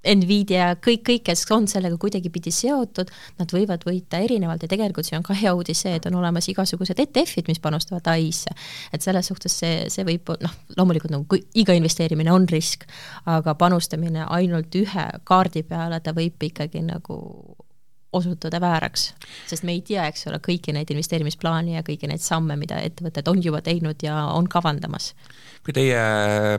Nvidia, 0.00 0.74
kõik, 0.80 1.02
kõik, 1.04 1.24
kes 1.28 1.44
on 1.52 1.66
sellega 1.68 1.98
kuidagipidi 2.00 2.52
seotud, 2.54 3.10
nad 3.36 3.52
võivad 3.52 3.84
võita 3.84 4.20
erinevalt 4.24 4.64
ja 4.64 4.70
tegelikult 4.70 5.04
see 5.04 5.18
on 5.18 5.26
ka 5.26 5.36
hea 5.36 5.52
uudis 5.56 5.82
see, 5.84 5.92
et 5.98 6.06
on 6.08 6.16
olemas 6.22 6.48
igasugused 6.48 7.02
ETF-id, 7.04 7.50
mis 7.52 7.60
panustavad 7.60 8.08
ai-sse. 8.14 8.54
et 8.92 9.04
selles 9.04 9.28
suhtes 9.28 9.58
see, 9.60 9.84
see 9.92 10.06
võib, 10.08 10.32
noh, 10.40 10.56
loomulikult 10.78 11.12
nagu 11.12 11.40
iga 11.54 11.76
investeerimine 11.76 12.32
on 12.32 12.48
risk, 12.48 12.88
aga 13.28 13.54
panustamine 13.54 14.24
ainult 14.28 14.74
ühe 14.74 15.06
kaardi 15.24 15.62
peale, 15.68 16.00
ta 16.00 16.16
võib 16.16 16.48
ikkagi 16.48 16.80
nagu 16.86 17.20
osutuda 18.12 18.60
vääraks, 18.60 19.10
sest 19.46 19.62
me 19.66 19.74
ei 19.76 19.82
tea, 19.86 20.06
eks 20.10 20.26
ole, 20.30 20.40
kõiki 20.42 20.74
neid 20.74 20.90
investeerimisplaane 20.90 21.76
ja 21.76 21.84
kõiki 21.86 22.08
neid 22.10 22.22
samme, 22.24 22.56
mida 22.58 22.80
ettevõtted 22.82 23.28
on 23.30 23.42
juba 23.44 23.60
teinud 23.62 24.02
ja 24.02 24.16
on 24.34 24.48
kavandamas. 24.50 25.12
kui 25.64 25.74
teie 25.76 26.00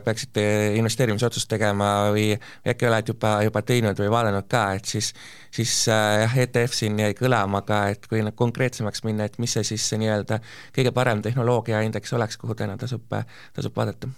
peaksite 0.04 0.42
investeerimisotsust 0.78 1.48
tegema 1.50 2.12
või 2.14 2.30
äkki 2.68 2.86
olete 2.86 3.12
juba, 3.12 3.34
juba 3.42 3.62
teinud 3.66 3.98
või 3.98 4.10
vaadanud 4.14 4.46
ka, 4.48 4.64
et 4.78 4.86
siis 4.86 5.12
siis 5.52 5.88
äh, 5.88 6.22
jah 6.22 6.38
ETF 6.46 6.72
siin 6.72 6.98
jäi 7.02 7.12
kõlama 7.18 7.64
ka, 7.68 7.84
et 7.92 8.06
kui 8.08 8.22
nüüd 8.22 8.38
konkreetsemaks 8.38 9.04
minna, 9.04 9.28
et 9.28 9.38
mis 9.42 9.52
see 9.52 9.66
siis 9.74 9.88
see 9.90 10.00
nii-öelda 10.00 10.40
kõige 10.76 10.94
parem 10.96 11.22
tehnoloogiaindeks 11.22 12.16
oleks, 12.16 12.40
kuhu 12.40 12.56
täna 12.56 12.78
tasub, 12.80 13.04
tasub 13.52 13.76
vaadata 13.76 14.08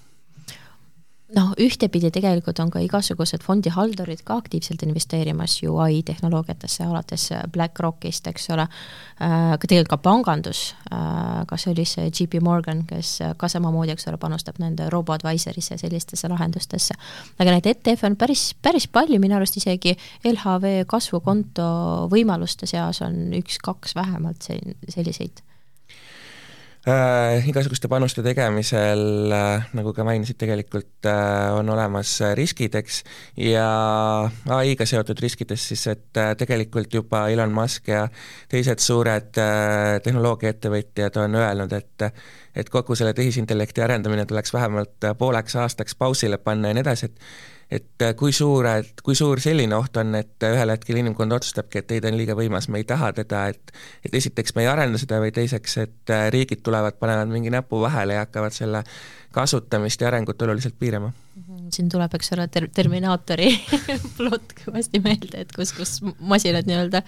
noh, 1.34 1.52
ühtepidi 1.60 2.10
tegelikult 2.14 2.58
on 2.62 2.70
ka 2.72 2.82
igasugused 2.84 3.44
fondihaldurid 3.44 4.22
ka 4.26 4.38
aktiivselt 4.42 4.82
investeerimas 4.86 5.56
ju 5.62 5.76
ai 5.82 6.02
tehnoloogiatesse, 6.06 6.86
alates 6.86 7.28
BlackRockist, 7.52 8.28
eks 8.30 8.50
ole, 8.54 8.66
äh, 9.20 9.54
tegelikult 9.60 9.92
ka 9.94 10.00
pangandus, 10.04 10.62
äh, 10.90 11.44
kas 11.50 11.66
oli 11.70 11.86
see 11.88 12.10
JP 12.10 12.42
Morgan, 12.44 12.84
kes 12.88 13.18
ka 13.36 13.48
samamoodi, 13.48 13.94
eks 13.94 14.08
ole, 14.10 14.18
panustab 14.20 14.60
nende 14.62 14.88
robo-advisorisse 14.92 15.74
ja 15.74 15.78
sellistesse 15.78 16.28
lahendustesse. 16.28 16.94
aga 17.38 17.50
neid 17.56 17.66
ETF-e 17.66 18.06
on 18.06 18.16
päris, 18.16 18.54
päris 18.62 18.86
palju, 18.88 19.18
minu 19.20 19.36
arust 19.36 19.56
isegi 19.56 19.96
LHV 20.24 20.84
kasvukonto 20.86 21.66
võimaluste 22.12 22.66
seas 22.66 23.02
on 23.02 23.34
üks-kaks 23.34 23.94
vähemalt 23.98 24.46
selliseid 24.88 25.44
äh, 26.88 27.46
igasuguste 27.48 27.88
panuste 27.88 28.22
tegemisel 28.24 29.32
äh,, 29.32 29.66
nagu 29.76 29.92
ka 29.96 30.04
mainisid, 30.06 30.38
tegelikult 30.40 31.08
äh, 31.08 31.54
on 31.56 31.70
olemas 31.72 32.16
riskid, 32.38 32.76
eks, 32.80 33.02
ja 33.40 33.66
ai-ga 34.58 34.86
seotud 34.88 35.20
riskides 35.24 35.68
siis, 35.70 35.86
et 35.92 36.20
äh, 36.20 36.34
tegelikult 36.40 36.92
juba 36.94 37.26
Elon 37.32 37.54
Musk 37.54 37.88
ja 37.92 38.06
teised 38.52 38.84
suured 38.84 39.40
äh, 39.40 39.98
tehnoloogiaettevõtjad 40.04 41.20
on 41.24 41.40
öelnud, 41.42 41.76
et 41.80 42.08
et 42.54 42.68
kogu 42.70 42.94
selle 42.94 43.10
tehisintellekti 43.18 43.82
arendamine 43.82 44.28
tuleks 44.30 44.52
vähemalt 44.54 45.08
pooleks 45.18 45.56
aastaks 45.58 45.96
pausile 45.98 46.38
panna 46.38 46.70
ja 46.70 46.76
nii 46.76 46.84
edasi, 46.84 47.08
et 47.10 47.53
et 47.74 48.04
äh, 48.06 48.14
kui 48.18 48.32
suured, 48.34 49.02
kui 49.04 49.16
suur 49.18 49.40
selline 49.42 49.74
oht 49.76 49.96
on, 50.00 50.14
et 50.18 50.46
ühel 50.46 50.72
hetkel 50.74 51.00
inimkond 51.00 51.34
otsustabki, 51.38 51.82
et 51.82 51.94
ei, 51.94 52.02
ta 52.02 52.10
on 52.12 52.18
liiga 52.18 52.36
võimas, 52.38 52.68
me 52.70 52.80
ei 52.82 52.86
taha 52.88 53.12
teda, 53.16 53.46
et 53.52 53.74
et 54.06 54.14
esiteks 54.20 54.54
me 54.54 54.64
ei 54.64 54.70
arenda 54.70 55.00
seda 55.00 55.18
või 55.22 55.32
teiseks, 55.34 55.76
et 55.82 56.14
äh, 56.14 56.28
riigid 56.34 56.62
tulevad, 56.66 56.98
panevad 57.00 57.32
mingi 57.32 57.52
näpu 57.54 57.80
vahele 57.82 58.18
ja 58.18 58.26
hakkavad 58.26 58.54
selle 58.54 58.84
kasutamist 59.34 60.00
ja 60.00 60.10
arengut 60.12 60.42
oluliselt 60.46 60.76
piirama. 60.78 61.10
Mhm, 61.40 61.70
siin 61.74 61.88
tuleb, 61.90 62.12
eks 62.14 62.34
ole, 62.36 62.46
ter-, 62.52 62.70
Terminaatori 62.74 63.50
plott 64.18 64.54
kõvasti 64.62 65.02
meelde, 65.04 65.46
et 65.46 65.56
kus, 65.56 65.74
kus 65.74 65.98
masinad 66.20 66.70
nii-öelda 66.70 67.02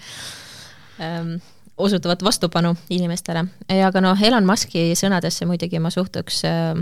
ähm, 1.03 1.37
osutuvat 1.77 2.23
vastupanu 2.23 2.75
inimestele. 2.89 3.45
aga 3.85 4.01
noh, 4.01 4.21
Elon 4.23 4.45
Muski 4.45 4.91
sõnadesse 4.97 5.45
muidugi 5.45 5.79
ma 5.79 5.91
suhtuks 5.93 6.41
äh, 6.47 6.79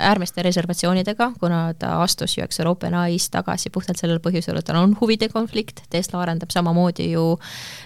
äärmiste 0.00 0.42
reservatsioonidega, 0.42 1.30
kuna 1.40 1.60
ta 1.78 1.92
astus 2.02 2.36
ju, 2.38 2.44
eks 2.44 2.60
ole, 2.60 2.72
OpenAI-st 2.72 3.32
tagasi 3.36 3.70
puhtalt 3.70 4.00
sellel 4.00 4.20
põhjusel, 4.24 4.58
et 4.58 4.66
tal 4.66 4.80
on 4.80 4.96
huvide 5.00 5.28
konflikt, 5.32 5.84
Tesla 5.90 6.22
arendab 6.24 6.50
samamoodi 6.54 7.10
ju 7.12 7.26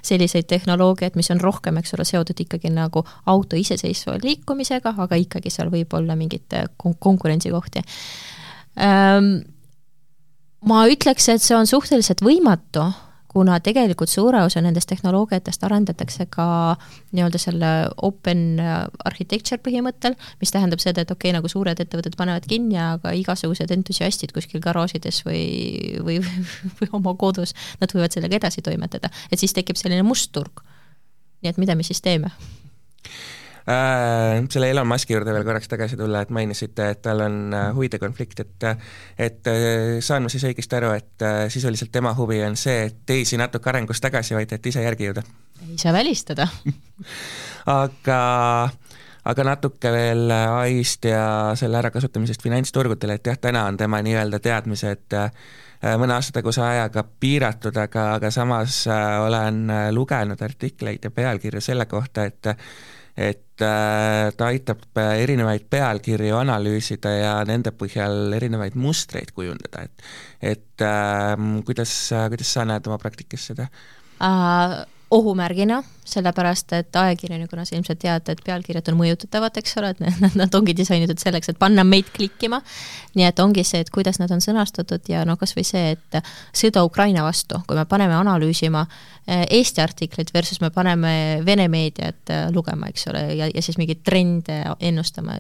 selliseid 0.07 0.49
tehnoloogiaid, 0.51 1.19
mis 1.19 1.31
on 1.35 1.43
rohkem, 1.43 1.83
eks 1.83 1.95
ole, 1.99 2.07
seotud 2.09 2.47
ikkagi 2.47 2.73
nagu 2.75 3.05
auto 3.27 3.59
iseseisva 3.59 4.17
liikumisega, 4.23 4.95
aga 5.05 5.19
ikkagi 5.21 5.53
seal 5.53 5.73
võib 5.73 5.99
olla 5.99 6.17
mingeid 6.17 6.61
kon 6.81 6.95
konkurentsikohti 7.01 7.83
ähm, 8.79 9.35
ma 10.67 10.85
ütleks, 10.91 11.29
et 11.33 11.43
see 11.43 11.57
on 11.57 11.69
suhteliselt 11.69 12.23
võimatu 12.25 12.87
kuna 13.31 13.61
tegelikult 13.63 14.11
suure 14.11 14.43
osa 14.43 14.63
nendest 14.65 14.91
tehnoloogiatest 14.91 15.63
arendatakse 15.67 16.27
ka 16.35 16.47
nii-öelda 17.15 17.39
selle 17.39 17.71
open 18.03 18.59
architecture 19.07 19.61
põhimõttel, 19.63 20.17
mis 20.43 20.51
tähendab 20.55 20.83
seda, 20.83 21.05
et 21.05 21.13
okei 21.15 21.31
okay,, 21.31 21.37
nagu 21.39 21.51
suured 21.51 21.79
ettevõtted 21.85 22.19
panevad 22.19 22.49
kinni, 22.51 22.79
aga 22.83 23.15
igasugused 23.21 23.71
entusiastid 23.77 24.35
kuskil 24.35 24.63
garaažides 24.65 25.23
või, 25.29 25.45
või, 26.03 26.19
või 26.81 26.91
oma 26.99 27.15
kodus, 27.21 27.55
nad 27.83 27.95
võivad 27.95 28.17
sellega 28.17 28.41
edasi 28.41 28.67
toimetada, 28.67 29.13
et 29.31 29.39
siis 29.39 29.55
tekib 29.55 29.79
selline 29.79 30.03
must 30.07 30.33
turg. 30.35 30.65
nii 31.41 31.55
et 31.55 31.63
mida 31.63 31.79
me 31.79 31.87
siis 31.87 32.03
teeme? 32.03 32.35
Äh, 33.69 34.47
selle 34.49 34.71
Elon 34.71 34.89
Muski 34.89 35.13
juurde 35.13 35.35
veel 35.35 35.45
korraks 35.45 35.69
tagasi 35.69 35.97
tulla, 36.01 36.23
et 36.25 36.31
mainisite, 36.33 36.87
et 36.95 37.03
tal 37.05 37.21
on 37.27 37.53
äh, 37.53 37.67
huvide 37.77 37.99
konflikt, 38.01 38.41
et 38.41 38.67
et 39.21 39.51
äh, 39.53 39.99
saan 40.01 40.25
ma 40.25 40.33
siis 40.33 40.47
õigesti 40.49 40.79
aru, 40.79 40.95
et 40.97 41.25
sisuliselt 41.53 41.93
tema 41.93 42.15
huvi 42.17 42.41
on 42.47 42.57
see, 42.57 42.87
et 42.89 43.03
teisi 43.07 43.37
natuke 43.37 43.69
arengus 43.69 44.01
tagasi 44.01 44.35
hoida, 44.39 44.57
et 44.57 44.67
ise 44.73 44.85
järgi 44.85 45.11
jõuda? 45.11 45.25
ei 45.69 45.77
saa 45.79 45.93
välistada 45.93 46.49
aga 47.85 48.21
aga 49.31 49.45
natuke 49.45 49.93
veel 49.93 50.33
ai-st 50.33 51.11
ja 51.13 51.25
selle 51.55 51.83
ärakasutamisest 51.83 52.43
finantsturgudel, 52.43 53.19
et 53.19 53.29
jah, 53.29 53.37
täna 53.39 53.67
on 53.69 53.77
tema 53.77 54.01
nii-öelda 54.01 54.41
teadmised 54.41 55.21
mõne 56.01 56.17
aasta 56.17 56.41
taguse 56.41 56.63
ajaga 56.65 57.05
piiratud, 57.21 57.77
aga, 57.77 58.15
aga 58.17 58.31
samas 58.33 58.87
olen 58.89 59.69
lugenud 59.93 60.41
artikleid 60.45 61.05
ja 61.05 61.13
pealkirju 61.13 61.61
selle 61.65 61.87
kohta, 61.89 62.25
et 62.25 62.49
et 63.17 63.65
äh, 63.65 64.31
ta 64.37 64.51
aitab 64.51 64.85
äh, 64.99 65.23
erinevaid 65.25 65.67
pealkirju 65.71 66.39
analüüsida 66.41 67.15
ja 67.17 67.35
nende 67.49 67.73
põhjal 67.77 68.33
erinevaid 68.39 68.79
mustreid 68.79 69.35
kujundada, 69.37 69.87
et 69.87 70.55
et 70.55 70.87
äh, 70.87 71.35
kuidas, 71.67 71.93
kuidas 72.33 72.55
sa 72.55 72.65
näed 72.69 72.89
oma 72.91 73.01
praktikas 73.03 73.51
seda 73.53 73.69
uh,? 74.21 74.81
ohumärgina, 75.11 75.83
sellepärast 76.05 76.73
et 76.73 76.97
ajakirjanikuna 76.97 77.65
sa 77.67 77.75
ilmselt 77.75 77.99
tead, 77.99 78.29
et 78.31 78.43
pealkirjad 78.47 78.93
on 78.93 78.99
mõjutatavad, 79.01 79.57
eks 79.59 79.75
ole, 79.81 79.91
et 79.91 80.03
nad, 80.23 80.37
nad 80.39 80.55
ongi 80.55 80.75
disainitud 80.79 81.19
selleks, 81.19 81.51
et 81.51 81.59
panna 81.59 81.85
meid 81.87 82.13
klikkima, 82.15 82.61
nii 83.19 83.27
et 83.27 83.43
ongi 83.43 83.65
see, 83.67 83.83
et 83.83 83.91
kuidas 83.91 84.21
nad 84.23 84.31
on 84.31 84.43
sõnastatud 84.45 85.11
ja 85.11 85.25
noh, 85.27 85.39
kas 85.41 85.57
või 85.59 85.67
see, 85.67 85.97
et 85.97 86.21
sõda 86.55 86.85
Ukraina 86.87 87.27
vastu, 87.27 87.59
kui 87.67 87.79
me 87.79 87.87
paneme 87.91 88.15
analüüsima 88.21 88.85
Eesti 89.31 89.81
artiklit 89.81 90.33
versus 90.35 90.61
me 90.61 90.71
paneme 90.75 91.43
Vene 91.47 91.69
meediat 91.71 92.31
eh, 92.35 92.47
lugema, 92.55 92.89
eks 92.91 93.07
ole, 93.13 93.21
ja, 93.39 93.47
ja 93.55 93.63
siis 93.63 93.77
mingeid 93.79 94.01
trende 94.07 94.57
ennustama, 94.83 95.37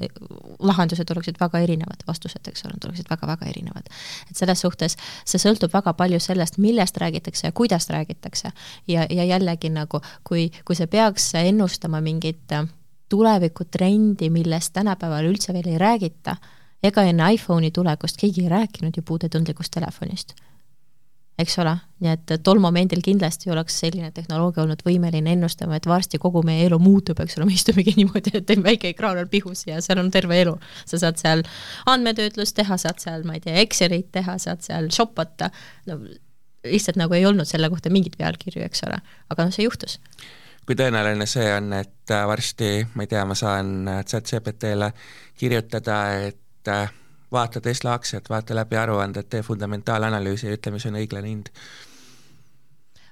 lahendused 0.62 1.10
oleksid 1.10 1.40
väga 1.40 1.62
erinevad, 1.64 2.04
vastused, 2.06 2.44
eks 2.46 2.68
ole, 2.68 2.78
oleksid 2.86 3.10
väga-väga 3.10 3.48
erinevad. 3.50 3.88
et 4.30 4.36
selles 4.36 4.62
suhtes 4.62 4.94
see 5.24 5.42
sõltub 5.42 5.72
väga 5.74 5.94
palju 5.98 6.20
sellest, 6.22 6.60
millest 6.62 7.00
räägitakse 7.02 7.48
ja 7.48 7.52
kuidas 7.52 7.88
räägitakse. 7.90 8.52
ja, 8.86 9.06
ja 9.10 9.24
jällegi 9.24 9.72
nagu, 9.74 10.00
kui, 10.24 10.50
kui 10.64 10.78
see 10.78 10.86
peaks 10.86 11.32
ennustama 11.34 12.00
mingit 12.00 12.54
tulevikutrendi, 13.10 14.30
millest 14.30 14.72
tänapäeval 14.72 15.26
üldse 15.32 15.52
veel 15.52 15.66
ei 15.72 15.78
räägita, 15.78 16.36
ega 16.82 17.02
enne 17.02 17.32
iPhone'i 17.34 17.72
tulekust 17.74 18.20
keegi 18.20 18.46
ei 18.46 18.54
rääkinud 18.54 18.96
ju 18.96 19.02
puudetundlikust 19.02 19.74
telefonist 19.74 20.36
eks 21.42 21.58
ole, 21.62 21.74
nii 22.04 22.12
et 22.12 22.32
tol 22.44 22.60
momendil 22.62 23.02
kindlasti 23.04 23.50
oleks 23.52 23.76
selline 23.82 24.10
tehnoloogia 24.14 24.62
olnud 24.64 24.82
võimeline 24.86 25.34
ennustama, 25.36 25.78
et 25.78 25.86
varsti 25.88 26.20
kogu 26.22 26.42
meie 26.46 26.64
elu 26.68 26.78
muutub, 26.82 27.20
eks 27.22 27.38
ole, 27.38 27.48
me 27.50 27.56
istumegi 27.56 27.94
niimoodi, 28.00 28.34
et 28.40 28.54
väike 28.64 28.92
ekraan 28.94 29.20
on 29.22 29.30
pihus 29.30 29.66
ja 29.68 29.80
seal 29.84 30.02
on 30.02 30.10
terve 30.14 30.40
elu. 30.40 30.56
sa 30.86 31.00
saad 31.02 31.20
seal 31.20 31.44
andmetöötlust 31.90 32.56
teha, 32.56 32.78
saad 32.80 33.02
seal, 33.02 33.24
ma 33.28 33.38
ei 33.38 33.44
tea, 33.44 33.56
Excelit 33.60 34.10
teha, 34.12 34.38
saad 34.40 34.64
seal 34.64 34.90
shoppata, 34.94 35.50
no 35.90 36.00
lihtsalt 36.64 37.00
nagu 37.00 37.16
ei 37.16 37.26
olnud 37.26 37.48
selle 37.48 37.70
kohta 37.72 37.92
mingeid 37.92 38.18
pealkirju, 38.20 38.62
eks 38.66 38.84
ole, 38.88 39.00
aga 39.32 39.46
noh, 39.46 39.54
see 39.54 39.64
juhtus. 39.64 39.98
Kui 40.68 40.76
tõenäoline 40.76 41.26
see 41.26 41.48
on, 41.56 41.72
et 41.74 42.14
varsti, 42.28 42.72
ma 42.94 43.06
ei 43.06 43.10
tea, 43.10 43.24
ma 43.26 43.34
saan 43.38 43.88
chat 44.06 44.28
GPT-le 44.28 44.92
kirjutada, 45.40 46.00
et 46.28 46.99
vaata 47.32 47.60
Tesla 47.60 47.94
aktsiat, 47.94 48.30
vaata 48.30 48.54
läbi 48.54 48.76
aruanded, 48.76 49.28
tee 49.30 49.42
fundamentaalanalüüsi 49.42 50.46
ja 50.46 50.56
ütle, 50.58 50.74
mis 50.74 50.86
on 50.86 50.98
õiglane 51.00 51.30
hind 51.30 51.52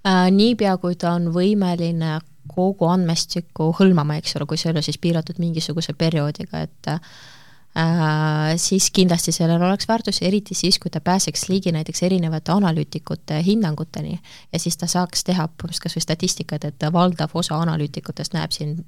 äh,. 0.07 0.31
niipea, 0.31 0.77
kui 0.83 0.97
ta 0.97 1.15
on 1.19 1.31
võimeline 1.35 2.19
kogu 2.49 2.89
andmestikku 2.89 3.73
hõlmama, 3.79 4.19
eks 4.19 4.37
ole, 4.37 4.47
kui 4.49 4.59
see 4.59 4.71
ei 4.71 4.77
ole 4.77 4.83
siis 4.83 4.99
piiratud 4.99 5.41
mingisuguse 5.43 5.93
perioodiga, 5.99 6.63
et 6.65 6.91
äh, 6.91 8.55
siis 8.57 8.91
kindlasti 8.95 9.33
sellel 9.33 9.63
oleks 9.63 9.89
väärtus, 9.89 10.23
eriti 10.27 10.55
siis, 10.55 10.79
kui 10.79 10.91
ta 10.91 11.01
pääseks 11.05 11.49
ligi 11.49 11.73
näiteks 11.73 12.03
erinevate 12.03 12.53
analüütikute 12.53 13.43
hinnanguteni 13.45 14.19
ja 14.53 14.59
siis 14.59 14.77
ta 14.77 14.87
saaks 14.87 15.25
teha 15.29 15.49
kas 15.59 15.97
või 15.97 16.03
statistikat, 16.03 16.65
et 16.65 16.89
valdav 16.93 17.35
osa 17.35 17.61
analüütikutest 17.61 18.35
näeb 18.35 18.57
siin 18.57 18.81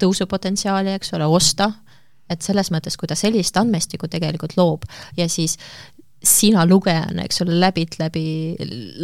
tõusupotentsiaali, 0.00 0.92
eks 0.96 1.14
ole, 1.14 1.26
osta, 1.26 1.70
et 2.30 2.42
selles 2.42 2.70
mõttes, 2.72 2.96
kui 2.96 3.10
ta 3.10 3.16
sellist 3.18 3.56
andmestikku 3.60 4.08
tegelikult 4.08 4.56
loob 4.56 4.86
ja 5.16 5.28
siis 5.28 5.58
sina 6.24 6.64
lugejana, 6.66 7.24
eks 7.24 7.42
ole, 7.44 7.56
läbid 7.60 7.98
läbi, 8.00 8.24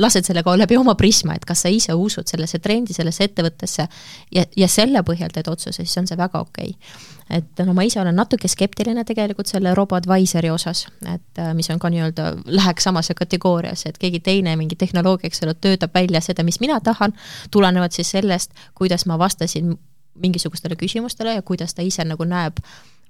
lased 0.00 0.26
selle 0.26 0.42
ka 0.44 0.54
läbi 0.56 0.76
oma 0.80 0.94
prisma, 0.98 1.34
et 1.36 1.44
kas 1.48 1.64
sa 1.64 1.72
ise 1.72 1.94
usud 1.96 2.28
sellesse 2.30 2.60
trendi, 2.64 2.94
sellesse 2.96 3.26
ettevõttesse 3.28 3.86
ja, 4.34 4.44
ja 4.56 4.68
selle 4.70 5.02
põhjal 5.06 5.32
teed 5.34 5.50
otsuse, 5.52 5.84
siis 5.84 5.96
on 6.00 6.08
see 6.08 6.18
väga 6.18 6.40
okei 6.40 6.72
okay. 6.72 7.02
et 7.40 7.62
no 7.66 7.74
ma 7.76 7.84
ise 7.86 8.00
olen 8.00 8.16
natuke 8.16 8.48
skeptiline 8.48 9.04
tegelikult 9.08 9.50
selle 9.50 9.74
robo-advisor'i 9.76 10.52
osas, 10.52 10.86
et 11.04 11.42
äh, 11.42 11.52
mis 11.56 11.68
on 11.72 11.82
ka 11.82 11.92
nii-öelda, 11.92 12.30
läheks 12.60 12.88
samasse 12.88 13.16
kategooriasse, 13.18 13.92
et 13.92 14.00
keegi 14.00 14.22
teine, 14.24 14.56
mingi 14.60 14.78
tehnoloogia, 14.80 15.30
eks 15.30 15.44
ole, 15.46 15.56
töötab 15.60 15.94
välja 15.94 16.22
seda, 16.24 16.46
mis 16.46 16.60
mina 16.64 16.80
tahan, 16.84 17.14
tulenevalt 17.50 17.96
siis 17.96 18.14
sellest, 18.16 18.56
kuidas 18.78 19.06
ma 19.10 19.18
vastasin 19.20 19.76
mingisugustele 20.20 20.76
küsimustele 20.76 21.36
ja 21.36 21.42
kuidas 21.42 21.76
ta 21.76 21.84
ise 21.84 22.04
nagu 22.04 22.24
näeb 22.28 22.58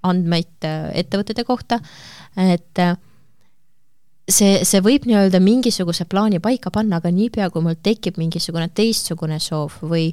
andmeid 0.06 0.66
äh, 0.66 0.90
ettevõtete 1.02 1.44
kohta, 1.48 1.80
et 2.40 2.80
äh, 2.80 2.96
see, 4.30 4.60
see 4.64 4.82
võib 4.84 5.06
nii-öelda 5.08 5.40
mingisuguse 5.42 6.06
plaani 6.10 6.40
paika 6.42 6.72
panna, 6.74 7.00
aga 7.00 7.12
niipea, 7.14 7.50
kui 7.50 7.64
mul 7.64 7.78
tekib 7.82 8.20
mingisugune 8.20 8.70
teistsugune 8.74 9.40
soov 9.42 9.80
või 9.82 10.10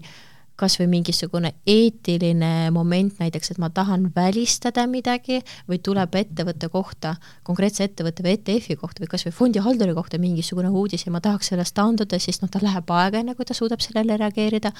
kas 0.58 0.78
või 0.80 0.88
mingisugune 0.92 1.52
eetiline 1.70 2.72
moment 2.74 3.20
näiteks, 3.22 3.52
et 3.54 3.60
ma 3.62 3.70
tahan 3.70 4.08
välistada 4.16 4.88
midagi 4.90 5.40
või 5.70 5.80
tuleb 5.84 6.16
ettevõtte 6.18 6.70
kohta, 6.74 7.16
konkreetse 7.48 7.86
ettevõtte 7.86 8.26
või 8.26 8.36
ETF-i 8.38 8.78
kohta 8.82 9.04
või 9.04 9.12
kas 9.12 9.28
või 9.28 9.36
fondihalduri 9.38 9.94
kohta 9.98 10.20
mingisugune 10.22 10.70
uudis 10.70 11.06
ja 11.06 11.14
ma 11.14 11.22
tahaks 11.22 11.54
sellest 11.54 11.76
taanduda, 11.78 12.20
siis 12.20 12.42
noh, 12.42 12.52
tal 12.52 12.66
läheb 12.66 12.90
aega, 12.90 13.22
enne 13.22 13.36
kui 13.38 13.46
ta 13.46 13.58
suudab 13.58 13.86
sellele 13.86 14.18
reageerida. 14.18 14.74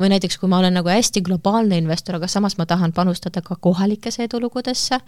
või 0.00 0.12
näiteks, 0.12 0.38
kui 0.38 0.48
ma 0.48 0.58
olen 0.58 0.76
nagu 0.76 0.92
hästi 0.92 1.22
globaalne 1.24 1.78
investor, 1.80 2.20
aga 2.20 2.28
samas 2.28 2.58
ma 2.58 2.66
tahan 2.66 2.92
panustada 2.92 3.42
ka 3.42 3.56
kohalikesse 3.56 4.28
edulugudesse, 4.28 5.00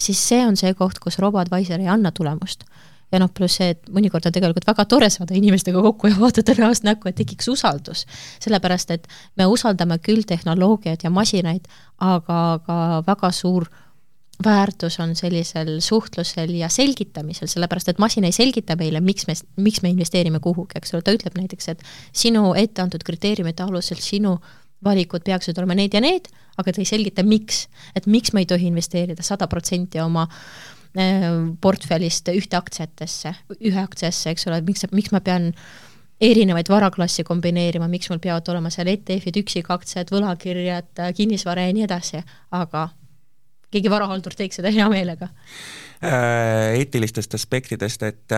siis 0.00 0.28
see 0.28 0.46
on 0.46 0.56
see 0.56 0.72
koht, 0.74 0.98
kus 0.98 1.18
robo-advisor 1.18 1.80
ei 1.80 1.88
anna 1.88 2.12
tulemust 2.12 2.64
ja 3.12 3.20
noh, 3.22 3.30
pluss 3.34 3.58
see, 3.60 3.74
et 3.74 3.90
mõnikord 3.92 4.26
on 4.28 4.34
tegelikult 4.34 4.66
väga 4.68 4.86
tore 4.90 5.10
saada 5.12 5.36
inimestega 5.38 5.82
kokku 5.82 6.10
ja 6.10 6.16
vaadata 6.18 6.54
näost 6.58 6.86
näkku, 6.86 7.10
et 7.10 7.18
tekiks 7.18 7.48
usaldus. 7.50 8.06
sellepärast, 8.42 8.90
et 8.90 9.08
me 9.36 9.46
usaldame 9.50 9.98
küll 9.98 10.24
tehnoloogiat 10.26 11.04
ja 11.04 11.10
masinaid, 11.10 11.66
aga, 11.98 12.40
aga 12.60 12.80
väga 13.06 13.32
suur 13.34 13.68
väärtus 14.44 15.00
on 15.00 15.14
sellisel 15.16 15.80
suhtlusel 15.84 16.54
ja 16.56 16.68
selgitamisel, 16.68 17.48
sellepärast 17.48 17.92
et 17.92 17.98
masin 17.98 18.24
ei 18.24 18.32
selgita 18.32 18.76
meile, 18.76 19.00
miks 19.04 19.26
me, 19.28 19.34
miks 19.56 19.82
me 19.82 19.92
investeerime 19.92 20.40
kuhugi, 20.40 20.78
eks 20.80 20.94
ole, 20.94 21.04
ta 21.04 21.12
ütleb 21.12 21.36
näiteks, 21.36 21.68
et 21.74 21.84
sinu 22.12 22.54
ette 22.56 22.82
antud 22.82 23.04
kriteeriumite 23.04 23.66
alusel 23.66 24.00
sinu 24.00 24.38
valikud 24.84 25.26
peaksid 25.26 25.58
olema 25.60 25.76
need 25.76 25.92
ja 25.92 26.00
need, 26.00 26.30
aga 26.56 26.72
ta 26.72 26.80
ei 26.80 26.88
selgita, 26.88 27.22
miks. 27.22 27.66
et 27.94 28.06
miks 28.06 28.32
me 28.32 28.40
ei 28.40 28.48
tohi 28.48 28.70
investeerida 28.70 29.22
sada 29.22 29.48
protsenti 29.48 30.00
oma 30.00 30.24
Äh, 30.24 30.79
portfellist 31.60 32.28
ühte 32.34 32.58
aktsiatesse, 32.58 33.34
ühe 33.60 33.78
aktsiasse, 33.82 34.32
eks 34.32 34.48
ole, 34.50 34.60
miks, 34.66 34.86
miks 34.90 35.12
ma 35.14 35.20
pean 35.24 35.52
erinevaid 36.20 36.68
varaklassi 36.68 37.24
kombineerima, 37.24 37.88
miks 37.88 38.10
mul 38.10 38.20
peavad 38.20 38.48
olema 38.52 38.72
seal 38.72 38.90
ETF-id, 38.92 39.38
üksikaktsiad, 39.40 40.10
võlakirjad, 40.12 40.90
kinnisvara 41.16 41.68
ja 41.68 41.76
nii 41.76 41.86
edasi, 41.86 42.24
aga 42.56 42.88
keegi 43.70 43.92
varahaldur 43.92 44.34
teeks 44.36 44.60
seda 44.60 44.72
hea 44.74 44.88
meelega. 44.90 45.30
Äh, 46.02 46.80
eetilistest 46.80 47.34
aspektidest, 47.38 48.02
et 48.02 48.36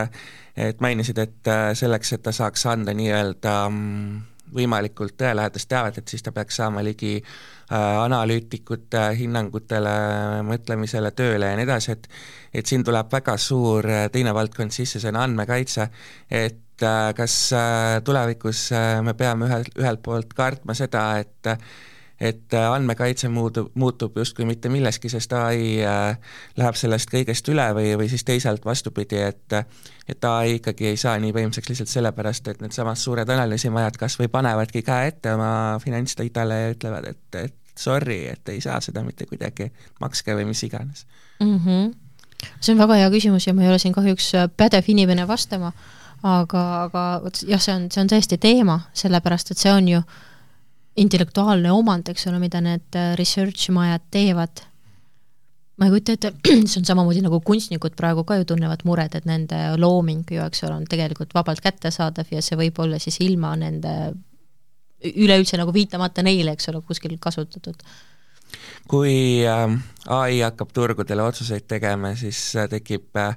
et 0.56 0.82
mainisid, 0.84 1.18
et 1.18 1.48
äh, 1.48 1.70
selleks, 1.78 2.12
et 2.12 2.22
ta 2.22 2.32
saaks 2.36 2.66
anda 2.68 2.92
nii-öelda 2.92 3.54
mm, 3.70 4.18
võimalikult 4.54 5.16
tõelähedast 5.20 5.68
teavet, 5.68 5.98
et 5.98 6.08
siis 6.12 6.22
ta 6.22 6.32
peaks 6.32 6.58
saama 6.60 6.82
ligi 6.84 7.14
äh, 7.18 7.76
analüütikute 8.04 9.04
hinnangutele, 9.18 9.94
mõtlemisele, 10.48 11.12
tööle 11.16 11.52
ja 11.52 11.58
nii 11.58 11.68
edasi, 11.68 11.96
et 11.96 12.08
et 12.52 12.68
siin 12.68 12.84
tuleb 12.84 13.08
väga 13.12 13.36
suur 13.40 13.88
äh, 13.88 14.08
teine 14.12 14.34
valdkond 14.36 14.74
sisse, 14.74 15.00
see 15.00 15.12
on 15.12 15.20
andmekaitse, 15.22 15.88
et 16.30 16.84
äh, 16.84 17.06
kas 17.16 17.38
tulevikus 18.04 18.68
me 19.02 19.14
peame 19.14 19.48
ühel, 19.48 19.64
ühelt 19.78 20.04
poolt 20.04 20.36
kartma 20.36 20.76
seda, 20.76 21.06
et 21.22 21.56
et 22.22 22.54
äh, 22.54 22.72
andmekaitse 22.72 23.28
muutub, 23.28 23.70
muutub 23.74 24.16
justkui 24.16 24.44
mitte 24.46 24.68
milleski, 24.68 25.08
sest 25.10 25.32
ai 25.34 25.80
äh, 25.82 26.34
läheb 26.56 26.78
sellest 26.78 27.10
kõigest 27.10 27.48
üle 27.50 27.64
või, 27.74 27.88
või 27.98 28.06
siis 28.12 28.22
teisalt 28.24 28.64
vastupidi, 28.64 29.18
et 29.26 29.56
et 30.08 30.24
ai 30.26 30.56
ikkagi 30.58 30.86
ei 30.92 30.96
saa 30.98 31.16
nii 31.22 31.32
võimsaks 31.34 31.70
lihtsalt 31.70 31.90
sellepärast, 31.90 32.48
et 32.50 32.62
needsamad 32.62 32.98
suured 32.98 33.28
analüüsimajad 33.34 33.98
kas 33.98 34.18
või 34.20 34.30
panevadki 34.30 34.82
käe 34.86 35.10
ette 35.10 35.34
oma 35.34 35.78
finantsdatale 35.82 36.60
ja 36.60 36.72
ütlevad, 36.76 37.10
et, 37.10 37.38
et 37.42 37.78
sorry, 37.78 38.20
et 38.30 38.54
ei 38.54 38.60
saa 38.62 38.80
seda 38.82 39.02
mitte 39.06 39.26
kuidagi, 39.26 39.70
makske 40.00 40.36
või 40.38 40.46
mis 40.50 40.62
iganes 40.62 41.06
mm. 41.40 41.58
-hmm. 41.58 41.94
see 42.60 42.74
on 42.74 42.82
väga 42.86 43.02
hea 43.02 43.10
küsimus 43.10 43.46
ja 43.46 43.54
ma 43.54 43.66
ei 43.66 43.72
ole 43.74 43.78
siin 43.82 43.94
kahjuks 43.94 44.32
pädev 44.56 44.90
inimene 44.94 45.26
vastama, 45.28 45.72
aga, 46.22 46.66
aga 46.82 47.06
vot 47.24 47.46
jah, 47.46 47.62
see 47.62 47.74
on, 47.74 47.90
see 47.90 48.04
on 48.04 48.14
tõesti 48.14 48.38
teema, 48.38 48.80
sellepärast 48.92 49.50
et 49.50 49.58
see 49.58 49.72
on 49.72 49.88
ju 49.88 49.98
äh, 49.98 50.20
intellektuaalne 51.00 51.72
omand, 51.72 52.10
eks 52.12 52.26
ole, 52.28 52.40
mida 52.42 52.60
need 52.64 52.98
äh, 52.98 53.14
research 53.18 53.70
majad 53.72 54.04
teevad, 54.12 54.62
ma 55.80 55.88
ei 55.88 55.94
kujuta 55.94 56.16
ette, 56.16 56.32
see 56.68 56.80
on 56.82 56.88
samamoodi 56.88 57.22
nagu 57.24 57.40
kunstnikud 57.44 57.96
praegu 57.98 58.26
ka 58.28 58.38
ju 58.40 58.48
tunnevad 58.52 58.84
muret, 58.88 59.16
et 59.16 59.28
nende 59.28 59.60
looming 59.80 60.28
ju, 60.28 60.42
eks 60.44 60.66
ole, 60.68 60.76
on 60.82 60.86
tegelikult 60.90 61.32
vabalt 61.36 61.62
kättesaadav 61.64 62.30
ja 62.34 62.44
see 62.44 62.60
võib 62.60 62.78
olla 62.84 63.00
siis 63.02 63.18
ilma 63.24 63.54
nende 63.58 63.96
üleüldse 65.02 65.58
nagu 65.58 65.72
viitamata 65.74 66.22
neile, 66.22 66.54
eks 66.54 66.68
ole, 66.70 66.82
kuskil 66.86 67.16
kasutatud. 67.20 67.82
kui 68.88 69.42
äh, 69.48 69.66
ai 70.12 70.40
hakkab 70.42 70.72
turgudele 70.76 71.24
otsuseid 71.24 71.64
tegema, 71.70 72.12
siis 72.20 72.40
äh, 72.56 72.68
tekib 72.68 73.16
äh, 73.16 73.36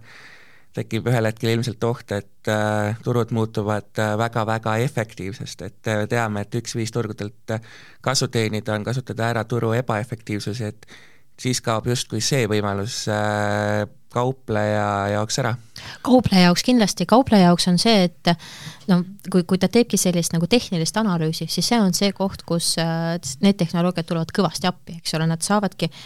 tekib 0.75 1.07
ühel 1.09 1.29
hetkel 1.29 1.53
ilmselt 1.53 1.83
oht, 1.87 2.11
et 2.15 2.51
äh, 2.51 2.97
turud 3.03 3.31
muutuvad 3.35 4.03
väga-väga 4.19 4.77
äh, 4.77 4.85
efektiivsest, 4.89 5.65
et 5.67 5.91
äh, 5.91 6.05
teame, 6.11 6.45
et 6.45 6.55
üks 6.59 6.75
viis 6.75 6.93
turgudelt 6.95 7.55
äh, 7.55 7.75
kasu 8.05 8.27
teenida 8.31 8.75
on 8.75 8.87
kasutada 8.87 9.29
ära 9.31 9.45
turu 9.47 9.73
ebaefektiivsusi, 9.77 10.71
et 10.71 10.87
siis 11.39 11.61
kaob 11.63 11.87
justkui 11.91 12.21
see 12.23 12.45
võimalus 12.51 13.05
äh, 13.11 13.85
kaupleja 14.15 15.15
jaoks 15.15 15.39
ära? 15.43 15.55
kaupleja 16.05 16.49
jaoks 16.49 16.63
kindlasti, 16.65 17.07
kaupleja 17.09 17.49
jaoks 17.49 17.67
on 17.71 17.79
see, 17.81 18.07
et 18.09 18.35
no 18.91 19.01
kui, 19.31 19.43
kui 19.47 19.59
ta 19.61 19.69
teebki 19.71 19.99
sellist 19.99 20.35
nagu 20.35 20.47
tehnilist 20.51 20.97
analüüsi, 20.99 21.47
siis 21.51 21.71
see 21.71 21.79
on 21.79 21.95
see 21.95 22.11
koht, 22.15 22.43
kus 22.47 22.75
äh, 22.81 23.15
need 23.43 23.59
tehnoloogiad 23.59 24.07
tulevad 24.11 24.35
kõvasti 24.35 24.71
appi, 24.71 24.99
eks 25.01 25.15
ole, 25.19 25.27
nad 25.31 25.43
saavadki 25.45 25.91
äh, 25.91 26.05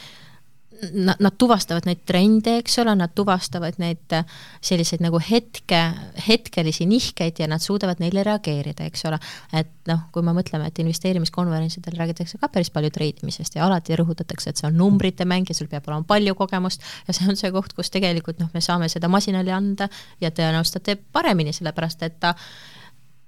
nad, 0.94 1.20
nad 1.20 1.36
tuvastavad 1.38 1.86
neid 1.88 2.02
trende, 2.08 2.56
eks 2.62 2.80
ole, 2.82 2.94
nad 2.98 3.14
tuvastavad 3.16 3.78
neid 3.82 4.16
äh, 4.16 4.26
selliseid 4.66 5.04
nagu 5.04 5.20
hetke, 5.24 5.82
hetkelisi 6.28 6.88
nihkeid 6.90 7.42
ja 7.42 7.50
nad 7.52 7.64
suudavad 7.64 8.02
neile 8.04 8.24
reageerida, 8.28 8.88
eks 8.90 9.06
ole. 9.10 9.20
et 9.54 9.72
noh, 9.90 10.06
kui 10.14 10.26
me 10.26 10.34
mõtleme, 10.38 10.68
et 10.70 10.82
investeerimiskonverentsidel 10.84 11.98
räägitakse 12.00 12.40
ka 12.42 12.50
päris 12.54 12.72
palju 12.74 12.92
treidimisest 12.96 13.58
ja 13.58 13.66
alati 13.68 13.98
rõhutatakse, 14.00 14.52
et 14.52 14.62
see 14.62 14.70
on 14.70 14.78
numbrite 14.78 15.28
mäng 15.30 15.50
ja 15.50 15.58
sul 15.58 15.70
peab 15.72 15.88
olema 15.90 16.08
palju 16.08 16.36
kogemust 16.40 16.86
ja 17.08 17.16
see 17.16 17.30
on 17.30 17.40
see 17.40 17.54
koht, 17.56 17.74
kus 17.78 17.92
tegelikult 17.94 18.42
noh, 18.42 18.52
me 18.54 18.62
saame 18.64 18.90
seda 18.92 19.12
masinale 19.12 19.54
anda 19.56 19.90
ja 20.22 20.32
tõenäoliselt 20.32 20.80
ta 20.80 20.92
teeb 20.92 21.08
paremini, 21.14 21.54
sellepärast 21.56 22.06
et 22.06 22.20
ta 22.22 22.36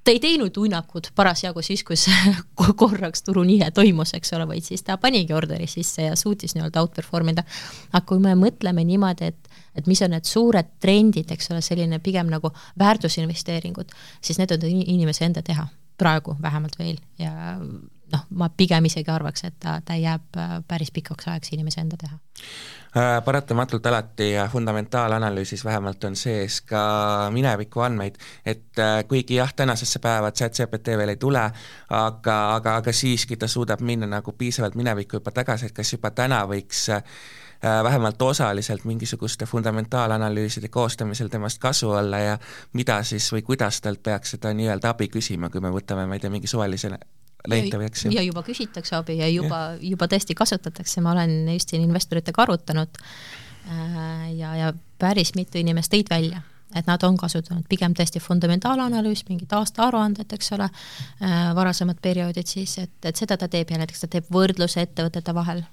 ta 0.03 0.11
ei 0.11 0.19
teinud 0.19 0.57
uinakut 0.57 1.11
parasjagu 1.15 1.61
siis, 1.65 1.83
kui 1.87 1.97
see 1.99 2.33
korraks 2.81 3.25
turunihe 3.27 3.71
toimus, 3.75 4.15
eks 4.17 4.33
ole, 4.37 4.47
vaid 4.49 4.65
siis 4.65 4.83
ta 4.87 4.97
panigi 5.01 5.33
orderi 5.37 5.67
sisse 5.69 6.09
ja 6.09 6.15
suutis 6.19 6.55
nii-öelda 6.55 6.81
outperform 6.81 7.33
ida. 7.33 7.45
aga 7.91 8.05
kui 8.07 8.21
me 8.23 8.33
mõtleme 8.39 8.85
niimoodi, 8.87 9.31
et, 9.31 9.51
et 9.77 9.87
mis 9.87 10.01
on 10.01 10.15
need 10.15 10.27
suured 10.27 10.73
trendid, 10.81 11.31
eks 11.31 11.51
ole, 11.53 11.61
selline 11.65 12.01
pigem 12.03 12.31
nagu 12.33 12.53
väärtusinvesteeringud, 12.79 13.93
siis 14.21 14.41
need 14.41 14.57
on 14.57 14.67
inimese 14.81 15.25
enda 15.25 15.45
teha, 15.45 15.67
praegu 16.01 16.35
vähemalt 16.41 16.79
veel 16.79 16.97
ja 17.21 17.57
noh, 18.13 18.28
ma 18.36 18.50
pigem 18.58 18.86
isegi 18.89 19.12
arvaks, 19.12 19.45
et 19.47 19.58
ta, 19.60 19.80
ta 19.86 19.95
jääb 19.97 20.38
äh, 20.38 20.60
päris 20.67 20.91
pikaks 20.91 21.28
ajaks 21.28 21.54
inimese 21.56 21.82
enda 21.82 21.97
teha. 22.00 22.17
Äh, 22.97 23.24
paratamatult 23.24 23.86
alati 23.86 24.34
fundamentaalanalüüsis 24.52 25.65
vähemalt 25.65 26.04
on 26.04 26.15
sees 26.15 26.62
ka 26.62 26.82
mineviku 27.32 27.80
andmeid, 27.80 28.17
et 28.45 28.80
äh, 28.80 29.04
kuigi 29.08 29.36
jah, 29.36 29.54
tänasesse 29.56 30.00
päeva 30.00 30.32
chat-GPT 30.32 30.97
veel 31.00 31.13
ei 31.13 31.19
tule, 31.21 31.43
aga, 31.89 32.39
aga, 32.56 32.76
aga 32.82 32.91
siiski 32.91 33.38
ta 33.38 33.47
suudab 33.47 33.80
minna 33.80 34.10
nagu 34.12 34.32
piisavalt 34.32 34.76
minevikku 34.76 35.21
juba 35.21 35.32
tagasi, 35.32 35.71
et 35.71 35.78
kas 35.78 35.93
juba 35.93 36.12
täna 36.12 36.43
võiks 36.52 36.89
äh, 36.91 37.04
vähemalt 37.84 38.21
osaliselt 38.21 38.84
mingisuguste 38.84 39.45
fundamentaalanalüüside 39.45 40.67
koostamisel 40.67 41.28
temast 41.28 41.63
kasu 41.63 41.91
olla 41.91 42.19
ja 42.19 42.38
mida 42.74 43.04
siis 43.04 43.32
või 43.34 43.41
kuidas 43.41 43.82
talt 43.82 44.04
peaks 44.04 44.36
seda 44.36 44.52
nii-öelda 44.54 44.91
abi 44.91 45.08
küsima, 45.08 45.50
kui 45.50 45.62
me 45.62 45.71
võtame, 45.71 46.04
ma 46.08 46.19
ei 46.19 46.19
tea, 46.19 46.34
mingi 46.34 46.47
suvalise 46.47 46.91
leitav, 47.47 47.82
eks 47.88 48.06
ju. 48.06 48.13
ja 48.15 48.23
juba 48.25 48.43
küsitakse 48.45 48.95
abi 48.97 49.17
ja 49.19 49.27
juba, 49.32 49.62
juba 49.82 50.08
tõesti 50.12 50.36
kasutatakse, 50.38 51.01
ma 51.01 51.15
olen 51.15 51.51
siin 51.58 51.84
investoritega 51.86 52.45
arutanud 52.45 53.01
äh, 53.01 54.32
ja, 54.38 54.56
ja 54.56 54.73
päris 55.01 55.36
mitu 55.36 55.62
inimest 55.62 55.93
tõid 55.93 56.12
välja 56.12 56.43
et 56.75 56.88
nad 56.88 57.04
on 57.04 57.17
kasutanud 57.19 57.65
pigem 57.69 57.91
tõesti 57.97 58.21
fundamentaalanalüüs, 58.23 59.25
mingid 59.27 59.51
aastaaruanded, 59.56 60.32
eks 60.38 60.54
ole, 60.56 60.69
äh, 60.69 61.51
varasemad 61.56 61.99
perioodid 62.01 62.47
siis, 62.47 62.77
et, 62.80 62.93
et 63.04 63.15
seda 63.15 63.38
ta 63.38 63.49
teeb 63.51 63.73
ja 63.73 63.82
näiteks 63.82 64.06
ta 64.06 64.12
teeb 64.12 64.30
võrdluse 64.32 64.86
ettevõtete 64.86 65.36
vahel, 65.36 65.63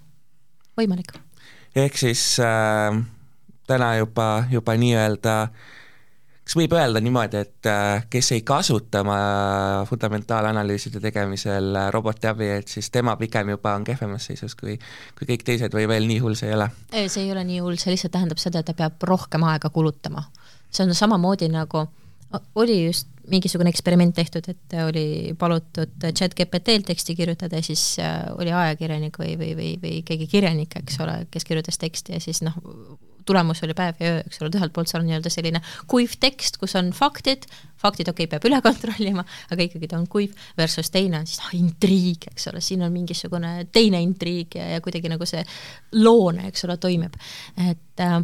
võimalik. 0.78 1.14
ehk 1.76 1.98
siis 2.00 2.24
äh, 2.42 2.98
täna 3.68 3.92
juba, 4.00 4.46
juba 4.50 4.74
nii-öelda 4.80 5.36
kas 6.48 6.56
võib 6.56 6.72
öelda 6.72 7.02
niimoodi, 7.04 7.42
et 7.44 7.68
äh, 7.68 8.06
kes 8.08 8.32
ei 8.32 8.40
kasuta 8.48 9.02
oma 9.04 9.18
fundamentaalanalüüside 9.90 11.02
tegemisel 11.04 11.76
äh, 11.76 11.90
roboti 11.92 12.30
abi, 12.30 12.48
et 12.56 12.72
siis 12.72 12.88
tema 12.94 13.18
pigem 13.20 13.52
juba 13.52 13.74
on 13.76 13.84
kehvemas 13.84 14.30
seisus 14.30 14.56
kui, 14.56 14.78
kui 15.18 15.28
kõik 15.34 15.44
teised 15.44 15.76
või 15.76 15.84
veel 15.90 16.08
nii 16.08 16.22
hull 16.24 16.38
see 16.38 16.48
ei 16.48 16.56
ole? 16.56 16.70
see 17.06 17.26
ei 17.26 17.32
ole 17.36 17.44
nii 17.48 17.60
hull, 17.64 17.76
see 17.80 17.92
lihtsalt 17.92 18.16
tähendab 18.16 18.40
seda, 18.40 18.64
et 18.64 18.70
ta 18.72 18.76
peab 18.78 19.04
rohkem 19.08 19.44
aega 19.44 19.68
kulutama 19.74 20.24
see 20.70 20.84
on 20.84 20.94
samamoodi 20.94 21.48
nagu, 21.48 21.86
oli 22.54 22.86
just 22.86 23.08
mingisugune 23.28 23.68
eksperiment 23.68 24.14
tehtud, 24.16 24.46
et 24.48 24.76
oli 24.86 25.34
palutud 25.38 26.06
chat 26.16 26.34
GPT-l 26.36 26.84
teksti 26.86 27.16
kirjutada 27.16 27.60
ja 27.60 27.64
siis 27.64 27.82
äh, 28.00 28.22
oli 28.38 28.52
ajakirjanik 28.52 29.18
või, 29.20 29.34
või, 29.40 29.52
või, 29.56 29.74
või 29.82 29.98
keegi 30.04 30.28
kirjanik, 30.30 30.78
eks 30.80 30.96
ole, 31.04 31.18
kes 31.30 31.44
kirjutas 31.44 31.80
teksti 31.80 32.16
ja 32.16 32.22
siis 32.24 32.40
noh, 32.46 32.56
tulemus 33.28 33.62
oli 33.66 33.76
päev 33.76 34.00
ja 34.02 34.14
öö, 34.16 34.24
eks 34.26 34.40
ole, 34.40 34.50
et 34.50 34.58
ühelt 34.60 34.74
poolt 34.74 34.90
seal 34.90 35.02
on 35.04 35.08
nii-öelda 35.10 35.32
selline 35.32 35.62
kuiv 35.90 36.16
tekst, 36.20 36.58
kus 36.60 36.74
on 36.80 36.90
faktid, 36.96 37.46
faktid 37.80 38.10
okei 38.10 38.26
okay,, 38.26 38.32
peab 38.34 38.48
üle 38.48 38.60
kontrollima, 38.68 39.24
aga 39.52 39.68
ikkagi 39.68 39.90
ta 39.90 40.00
on 40.00 40.08
kuiv, 40.10 40.34
versus 40.58 40.92
teine 40.94 41.20
on 41.20 41.28
siis 41.28 41.42
noh, 41.44 41.54
intriig, 41.60 42.28
eks 42.32 42.50
ole, 42.52 42.64
siin 42.64 42.84
on 42.86 42.94
mingisugune 42.94 43.54
teine 43.74 44.02
intriig 44.04 44.58
ja, 44.58 44.72
ja 44.74 44.82
kuidagi 44.84 45.12
nagu 45.12 45.28
see 45.28 45.44
loone, 46.00 46.48
eks 46.50 46.66
ole, 46.68 46.78
toimib, 46.82 47.16
et 47.68 48.04
äh, 48.04 48.20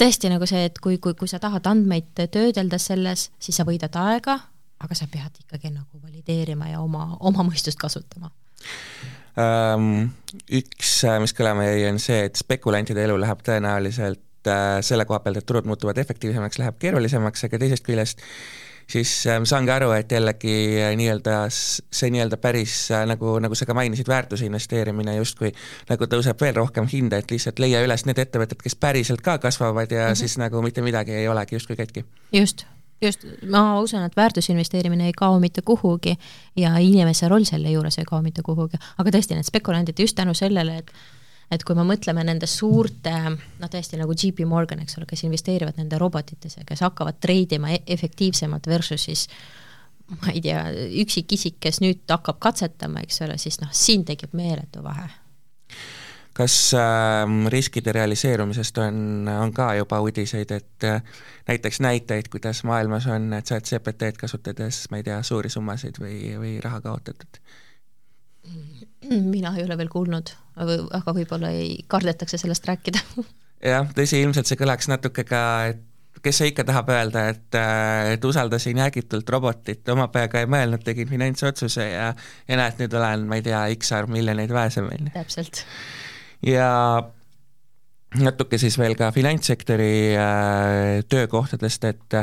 tõesti 0.00 0.30
nagu 0.32 0.46
see, 0.48 0.64
et 0.68 0.80
kui, 0.82 0.98
kui, 1.02 1.14
kui 1.18 1.30
sa 1.30 1.40
tahad 1.42 1.66
andmeid 1.70 2.12
töödelda 2.32 2.80
selles, 2.82 3.28
siis 3.42 3.58
sa 3.58 3.66
võidad 3.66 3.94
aega, 4.00 4.38
aga 4.84 4.96
sa 4.98 5.08
pead 5.10 5.44
ikkagi 5.44 5.70
nagu 5.72 6.00
valideerima 6.02 6.72
ja 6.72 6.82
oma, 6.82 7.14
oma 7.20 7.46
mõistust 7.46 7.80
kasutama. 7.80 8.30
Üks, 9.34 10.90
äh, 11.08 11.16
mis 11.22 11.34
kõlama 11.34 11.66
jäi, 11.66 11.88
on 11.90 11.98
see, 12.02 12.24
et 12.28 12.38
spekulantide 12.38 13.02
elu 13.02 13.16
läheb 13.18 13.40
tõenäoliselt 13.46 14.50
äh, 14.50 14.76
selle 14.86 15.06
koha 15.08 15.18
pealt, 15.24 15.40
et 15.40 15.46
turud 15.48 15.66
muutuvad 15.66 15.98
efektiivsemaks, 15.98 16.60
läheb 16.62 16.78
keerulisemaks, 16.82 17.48
aga 17.48 17.58
teisest 17.58 17.86
küljest 17.86 18.22
siis 18.90 19.10
ähm, 19.32 19.46
saangi 19.48 19.72
aru, 19.74 19.88
et 19.96 20.12
jällegi 20.12 20.54
äh, 20.84 20.92
nii-öelda 21.00 21.38
see 21.50 22.12
nii-öelda 22.14 22.38
päris 22.38 22.76
nagu, 23.10 23.38
nagu 23.42 23.58
sa 23.58 23.66
ka 23.66 23.74
mainisid, 23.74 24.10
väärtuse 24.10 24.46
investeerimine 24.46 25.16
justkui 25.16 25.50
nagu 25.88 26.10
tõuseb 26.10 26.46
veel 26.46 26.54
rohkem 26.60 26.86
hinda, 26.92 27.18
et 27.18 27.34
lihtsalt 27.34 27.62
leia 27.64 27.82
üles 27.82 28.06
need 28.06 28.20
ettevõtted, 28.22 28.60
kes 28.62 28.78
päriselt 28.78 29.24
ka 29.24 29.40
kasvavad 29.42 29.90
ja 29.90 30.04
mm 30.04 30.12
-hmm. 30.12 30.22
siis 30.22 30.38
nagu 30.38 30.62
mitte 30.62 30.82
midagi 30.82 31.16
ei 31.16 31.28
olegi 31.28 31.58
justkui 31.58 31.76
katki. 31.76 32.04
just, 32.32 32.66
just, 33.02 33.26
ma 33.50 33.80
usun, 33.80 34.04
et 34.06 34.16
väärtusinvesteerimine 34.16 35.06
ei 35.06 35.16
kao 35.16 35.40
mitte 35.40 35.62
kuhugi 35.62 36.16
ja 36.56 36.76
inimese 36.78 37.28
roll 37.28 37.44
selle 37.48 37.70
juures 37.70 37.98
ei 37.98 38.08
kao 38.08 38.22
mitte 38.22 38.42
kuhugi, 38.42 38.80
aga 38.98 39.14
tõesti, 39.16 39.36
need 39.36 39.48
spekulandid 39.48 39.98
just 40.00 40.16
tänu 40.16 40.34
sellele, 40.34 40.78
et 40.82 40.94
et 41.52 41.62
kui 41.62 41.76
me 41.76 41.84
mõtleme 41.86 42.22
nende 42.24 42.46
suurte, 42.48 43.12
noh 43.60 43.70
tõesti 43.70 43.98
nagu 44.00 44.14
JP 44.16 44.46
Morgan, 44.48 44.80
eks 44.82 44.96
ole, 44.98 45.06
kes 45.06 45.26
investeerivad 45.26 45.76
nende 45.78 45.98
robotitesse, 46.00 46.64
kes 46.66 46.80
hakkavad 46.82 47.20
treidima 47.20 47.70
e-, 47.74 47.82
efektiivsemalt 47.94 48.66
versus 48.66 49.04
siis 49.04 49.26
ma 50.08 50.32
ei 50.32 50.40
tea, 50.44 50.62
üksikisik, 51.04 51.60
kes 51.60 51.82
nüüd 51.84 52.02
hakkab 52.08 52.40
katsetama, 52.42 53.04
eks 53.04 53.20
ole, 53.28 53.36
siis 53.38 53.60
noh, 53.60 53.70
siin 53.72 54.04
tekib 54.08 54.32
meeletu 54.36 54.82
vahe 54.84 55.10
kas 56.34 56.56
äh, 56.74 57.24
riskide 57.52 57.92
realiseerumisest 57.94 58.78
on, 58.82 59.28
on 59.30 59.52
ka 59.54 59.68
juba 59.78 60.00
uudiseid, 60.02 60.50
et 60.50 60.86
äh, 60.88 61.02
näiteks 61.48 61.80
näiteid, 61.84 62.30
kuidas 62.32 62.64
maailmas 62.64 63.06
on 63.06 63.30
chat 63.44 63.68
GPT-d 63.70 64.18
kasutades, 64.20 64.84
ma 64.90 65.00
ei 65.00 65.06
tea, 65.06 65.22
suuri 65.22 65.52
summasid 65.52 66.00
või, 66.02 66.18
või 66.40 66.56
raha 66.64 66.80
kaotatud? 66.84 67.40
mina 69.10 69.50
ei 69.56 69.64
ole 69.64 69.76
veel 69.76 69.88
kuulnud, 69.92 70.30
aga 70.56 71.12
võib-olla 71.16 71.50
ei, 71.52 71.78
kardetakse 71.88 72.38
sellest 72.40 72.66
rääkida 72.68 73.00
jah, 73.72 73.88
tõsi, 73.96 74.20
ilmselt 74.22 74.48
see 74.48 74.60
kõlaks 74.60 74.88
natuke 74.90 75.24
ka, 75.28 75.42
et 75.72 75.82
kes 76.24 76.38
see 76.40 76.50
ikka 76.52 76.64
tahab 76.64 76.88
öelda, 76.94 77.26
et, 77.34 77.58
et 78.14 78.24
usaldasin 78.24 78.78
jäägitult 78.80 79.28
robotit, 79.30 79.88
oma 79.92 80.06
peaga 80.12 80.40
ei 80.40 80.48
mõelnud, 80.50 80.84
tegin 80.84 81.08
finantsotsuse 81.10 81.84
ja 81.90 82.06
ja 82.48 82.58
näed, 82.60 82.80
nüüd 82.80 82.96
olen, 82.96 83.26
ma 83.28 83.40
ei 83.40 83.44
tea, 83.44 83.64
X 83.76 83.92
arv 83.96 84.12
miljoneid 84.14 84.52
vaesem, 84.54 84.88
on 84.88 85.08
ju. 85.08 85.14
täpselt. 85.16 85.64
Ja 86.46 87.02
natuke 88.20 88.58
siis 88.58 88.78
veel 88.78 88.94
ka 88.98 89.10
finantssektori 89.12 89.94
äh, 90.16 91.04
töökohtadest, 91.08 91.84
et 91.84 92.20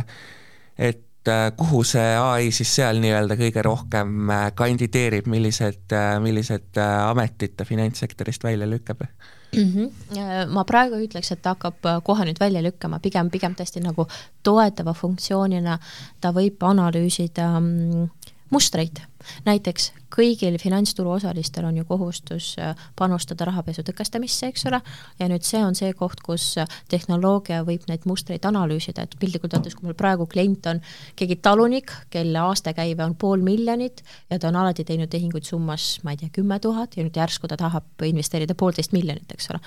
et 0.78 1.08
Äh, 1.28 1.52
kuhu 1.58 1.84
see 1.86 2.16
ai 2.18 2.48
siis 2.50 2.70
seal 2.76 2.98
nii-öelda 2.98 3.36
kõige 3.38 3.62
rohkem 3.62 4.30
äh, 4.34 4.48
kandideerib, 4.58 5.28
millised, 5.30 5.94
millised 6.24 6.80
ametid 6.82 7.54
ta 7.60 7.66
finantssektorist 7.66 8.42
välja 8.42 8.66
lükkab 8.66 9.04
mm? 9.06 9.68
-hmm. 9.70 10.50
ma 10.50 10.64
praegu 10.66 10.98
ütleks, 10.98 11.30
et 11.32 11.42
ta 11.42 11.54
hakkab 11.54 12.02
kohe 12.04 12.26
nüüd 12.26 12.42
välja 12.42 12.64
lükkama, 12.66 13.00
pigem, 13.00 13.30
pigem 13.30 13.54
tõesti 13.54 13.84
nagu 13.86 14.08
toetava 14.44 14.94
funktsioonina 14.98 15.78
ta 16.22 16.34
võib 16.34 16.58
analüüsida 16.66 17.60
mm, 17.60 18.10
mustreid 18.50 19.06
näiteks 19.46 19.92
kõigil 20.12 20.58
finantsturu 20.60 21.14
osalistel 21.16 21.66
on 21.68 21.78
ju 21.80 21.86
kohustus 21.88 22.54
äh, 22.60 22.76
panustada 23.00 23.48
rahapesu 23.48 23.84
tõkestamisse, 23.88 24.50
eks 24.52 24.66
ole, 24.70 24.82
ja 25.20 25.28
nüüd 25.32 25.46
see 25.48 25.62
on 25.64 25.78
see 25.78 25.94
koht, 25.98 26.22
kus 26.26 26.58
äh, 26.62 26.70
tehnoloogia 26.92 27.62
võib 27.68 27.88
neid 27.90 28.06
mustreid 28.10 28.46
analüüsida, 28.48 29.06
et 29.06 29.16
piltlikult 29.22 29.56
öeldes, 29.58 29.78
kui 29.78 29.88
mul 29.88 29.98
praegu 29.98 30.28
klient 30.32 30.68
on 30.72 30.82
keegi 31.20 31.40
talunik, 31.44 31.94
kelle 32.14 32.44
aastakäive 32.44 33.06
on 33.06 33.16
pool 33.16 33.44
miljonit 33.46 34.04
ja 34.30 34.40
ta 34.40 34.52
on 34.52 34.60
alati 34.62 34.86
teinud 34.88 35.12
tehinguid 35.12 35.48
summas, 35.48 35.94
ma 36.04 36.16
ei 36.16 36.22
tea, 36.22 36.32
kümme 36.36 36.60
tuhat 36.64 36.98
ja 36.98 37.06
nüüd 37.08 37.18
järsku 37.18 37.50
ta 37.52 37.60
tahab 37.60 38.08
investeerida 38.08 38.56
poolteist 38.58 38.96
miljonit, 38.96 39.32
eks 39.32 39.52
ole, 39.54 39.62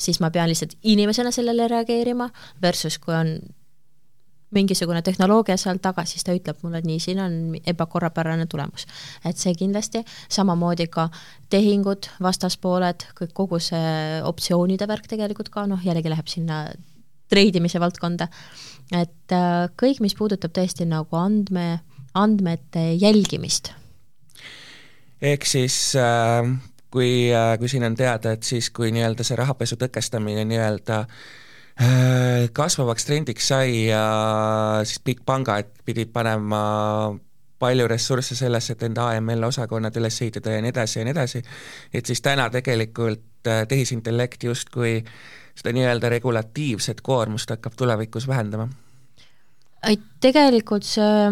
siis 0.00 0.20
ma 0.24 0.32
pean 0.32 0.50
lihtsalt 0.50 0.78
inimesena 0.82 1.32
sellele 1.34 1.68
reageerima, 1.68 2.30
versus 2.62 2.98
kui 3.02 3.14
on 3.16 3.36
mingisugune 4.52 5.02
tehnoloogia 5.02 5.56
seal 5.60 5.80
taga, 5.82 6.04
siis 6.08 6.24
ta 6.24 6.34
ütleb 6.36 6.60
mulle, 6.62 6.82
et 6.82 6.88
nii, 6.88 7.00
siin 7.02 7.20
on 7.22 7.36
ebakorrapärane 7.66 8.46
tulemus. 8.50 8.86
et 9.24 9.36
see 9.38 9.54
kindlasti, 9.58 10.04
samamoodi 10.32 10.86
ka 10.92 11.08
tehingud, 11.52 12.08
vastaspooled, 12.22 13.06
kõik, 13.18 13.34
kogu 13.36 13.60
see 13.62 14.22
optsioonide 14.28 14.88
värk 14.88 15.08
tegelikult 15.10 15.52
ka, 15.52 15.66
noh 15.66 15.80
jällegi 15.84 16.12
läheb 16.12 16.28
sinna 16.28 16.64
treidimise 17.32 17.80
valdkonda, 17.80 18.28
et 18.92 19.32
äh, 19.32 19.68
kõik, 19.80 20.02
mis 20.04 20.16
puudutab 20.18 20.52
tõesti 20.56 20.88
nagu 20.88 21.16
andme, 21.16 21.80
andmete 22.14 22.92
jälgimist. 23.00 23.72
ehk 25.22 25.46
siis 25.46 25.94
äh, 25.96 26.44
kui 26.90 27.32
äh,, 27.32 27.54
kui 27.58 27.68
siin 27.68 27.84
on 27.88 27.96
teada, 27.96 28.36
et 28.36 28.42
siis, 28.42 28.70
kui 28.70 28.92
nii-öelda 28.92 29.24
see 29.24 29.38
rahapesu 29.38 29.80
tõkestamine 29.80 30.44
nii-öelda 30.44 30.98
äh, 31.06 31.40
kasvavaks 32.52 33.06
trendiks 33.08 33.48
sai 33.52 33.88
ja 33.88 34.02
siis 34.86 35.00
kõik 35.06 35.22
pangad 35.26 35.70
pidid 35.86 36.12
panema 36.14 36.62
palju 37.62 37.86
ressursse 37.90 38.34
sellesse, 38.34 38.74
et 38.74 38.82
enda 38.88 39.06
AML 39.12 39.46
osakonnad 39.46 39.96
üles 40.00 40.18
ehitada 40.24 40.56
ja 40.56 40.62
nii 40.64 40.72
edasi 40.74 40.98
ja 40.98 41.06
nii 41.06 41.14
edasi, 41.14 41.42
et 41.94 42.08
siis 42.10 42.22
täna 42.24 42.48
tegelikult 42.50 43.46
äh, 43.46 43.62
tehisintellekt 43.70 44.48
justkui 44.48 44.96
seda 45.54 45.74
nii-öelda 45.76 46.10
regulatiivset 46.10 47.04
koormust 47.06 47.50
hakkab 47.54 47.76
tulevikus 47.78 48.26
vähendama? 48.28 48.68
tegelikult 50.22 50.86
see 50.86 51.30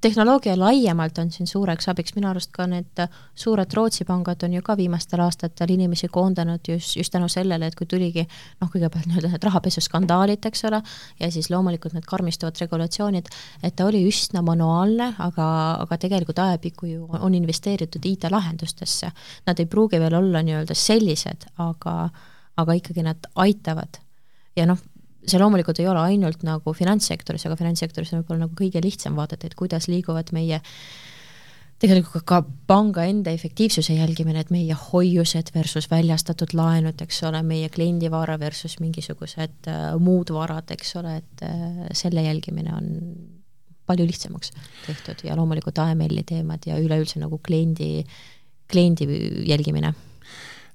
tehnoloogia 0.00 0.58
laiemalt 0.58 1.18
on 1.18 1.30
siin 1.30 1.46
suureks 1.46 1.88
abiks, 1.88 2.14
minu 2.16 2.28
arust 2.30 2.50
ka 2.54 2.66
need 2.70 3.02
suured 3.38 3.72
Rootsi 3.76 4.04
pangad 4.08 4.42
on 4.46 4.54
ju 4.54 4.62
ka 4.62 4.76
viimastel 4.76 5.22
aastatel 5.24 5.72
inimesi 5.74 6.08
koondanud 6.08 6.68
just, 6.68 6.96
just 6.96 7.12
tänu 7.12 7.28
sellele, 7.28 7.66
et 7.66 7.78
kui 7.78 7.86
tuligi 7.90 8.24
noh, 8.24 8.70
kõigepealt 8.70 9.08
nii-öelda 9.10 9.32
need 9.34 9.46
rahapesuskandaalid, 9.48 10.46
eks 10.50 10.64
ole, 10.70 10.82
ja 11.20 11.30
siis 11.32 11.50
loomulikult 11.50 11.96
need 11.96 12.08
karmistuvad 12.08 12.60
regulatsioonid, 12.60 13.30
et 13.62 13.76
ta 13.76 13.86
oli 13.88 14.02
üsna 14.08 14.44
manuaalne, 14.46 15.14
aga, 15.18 15.48
aga 15.86 16.00
tegelikult 16.06 16.38
ajapikku 16.44 16.90
ju 16.90 17.08
on 17.20 17.34
investeeritud 17.34 18.06
IT-lahendustesse. 18.12 19.10
Nad 19.46 19.60
ei 19.60 19.70
pruugi 19.70 20.00
veel 20.00 20.14
olla 20.20 20.44
nii-öelda 20.46 20.76
sellised, 20.76 21.50
aga, 21.58 21.96
aga 22.60 22.78
ikkagi 22.78 23.04
nad 23.06 23.30
aitavad 23.34 24.00
ja 24.56 24.66
noh, 24.68 24.78
see 25.26 25.40
loomulikult 25.40 25.80
ei 25.82 25.88
ole 25.90 26.02
ainult 26.12 26.42
nagu 26.46 26.74
finantssektoris, 26.76 27.44
aga 27.46 27.58
finantssektoris 27.60 28.14
on 28.14 28.22
võib-olla 28.22 28.46
nagu 28.46 28.56
kõige 28.58 28.82
lihtsam 28.84 29.18
vaadata, 29.18 29.48
et 29.48 29.56
kuidas 29.58 29.88
liiguvad 29.90 30.32
meie 30.36 30.60
tegelikult 31.80 32.26
ka 32.28 32.42
panga 32.68 33.06
enda 33.08 33.32
efektiivsuse 33.32 33.96
jälgimine, 33.96 34.42
et 34.42 34.52
meie 34.52 34.76
hoiused 34.76 35.52
versus 35.54 35.88
väljastatud 35.90 36.52
laenud, 36.56 37.00
eks 37.00 37.22
ole, 37.28 37.40
meie 37.46 37.70
kliendivara 37.72 38.36
versus 38.40 38.76
mingisugused 38.82 39.70
äh, 39.70 39.86
muud 40.00 40.32
varad, 40.36 40.68
eks 40.76 40.96
ole, 41.00 41.16
et 41.22 41.44
äh, 41.46 41.86
selle 41.96 42.24
jälgimine 42.26 42.74
on 42.76 42.90
palju 43.90 44.06
lihtsamaks 44.06 44.52
tehtud 44.84 45.24
ja 45.26 45.34
loomulikult 45.38 45.80
AML-i 45.82 46.22
teemad 46.28 46.68
ja 46.68 46.76
üleüldse 46.78 47.18
nagu 47.22 47.40
kliendi, 47.42 48.04
kliendi 48.70 49.08
jälgimine 49.48 49.94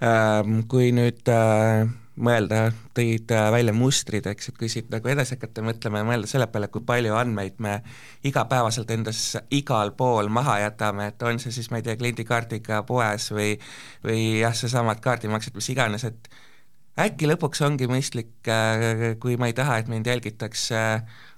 ähm,. 0.04 0.66
Kui 0.68 0.90
nüüd 0.92 1.30
äh 1.32 1.86
mõelda, 2.16 2.70
tõid 2.96 3.32
äh, 3.36 3.50
välja 3.52 3.74
mustrid, 3.76 4.28
eks, 4.30 4.50
et 4.50 4.58
kui 4.60 4.70
siit 4.72 4.88
nagu 4.94 5.10
edasi 5.12 5.36
hakata 5.36 5.64
mõtlema 5.66 6.02
ja 6.02 6.08
mõelda 6.08 6.30
selle 6.32 6.48
peale, 6.52 6.70
kui 6.72 6.84
palju 6.88 7.16
andmeid 7.20 7.60
me 7.64 7.76
igapäevaselt 8.28 8.92
endas 8.96 9.22
igal 9.56 9.92
pool 9.98 10.32
maha 10.32 10.62
jätame, 10.64 11.10
et 11.12 11.28
on 11.28 11.42
see 11.44 11.54
siis, 11.56 11.70
ma 11.72 11.82
ei 11.82 11.88
tea, 11.88 11.98
kliendikaardiga 12.00 12.84
poes 12.88 13.30
või 13.36 13.54
või 14.06 14.40
jah, 14.40 14.56
seesamad 14.56 15.04
kaardimaksed, 15.04 15.56
mis 15.60 15.70
iganes, 15.76 16.08
et 16.08 16.32
äkki 17.04 17.28
lõpuks 17.28 17.64
ongi 17.68 17.90
mõistlik, 17.92 18.34
äh, 18.48 19.16
kui 19.20 19.36
ma 19.42 19.52
ei 19.52 19.58
taha, 19.58 19.82
et 19.84 19.92
mind 19.92 20.08
jälgitakse, 20.08 20.84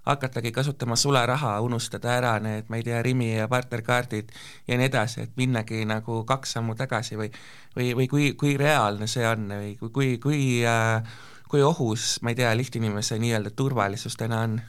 hakatagi 0.07 0.51
kasutama 0.55 0.95
sularaha, 0.95 1.57
unustada 1.61 2.13
ära 2.15 2.37
need, 2.39 2.69
ma 2.69 2.79
ei 2.79 2.85
tea, 2.85 3.01
Rimi 3.03 3.33
ja 3.33 3.47
partnerkaardid 3.51 4.29
ja 4.67 4.77
nii 4.79 4.87
edasi, 4.87 5.25
et 5.25 5.33
minnagi 5.39 5.83
nagu 5.89 6.21
kaks 6.27 6.55
sammu 6.55 6.77
tagasi 6.79 7.19
või 7.19 7.31
või, 7.77 7.93
või 8.01 8.09
kui, 8.11 8.33
kui 8.39 8.57
reaalne 8.57 9.07
see 9.07 9.25
on 9.27 9.47
või 9.53 9.73
kui, 9.79 9.93
kui, 9.93 10.11
kui 10.23 10.41
äh, 10.65 11.17
kui 11.47 11.61
ohus, 11.63 12.17
ma 12.21 12.33
ei 12.33 12.35
tea, 12.35 12.51
lihtinimese 12.57 13.19
nii-öelda 13.19 13.53
turvalisus 13.55 14.17
täna 14.19 14.41
on? 14.47 14.59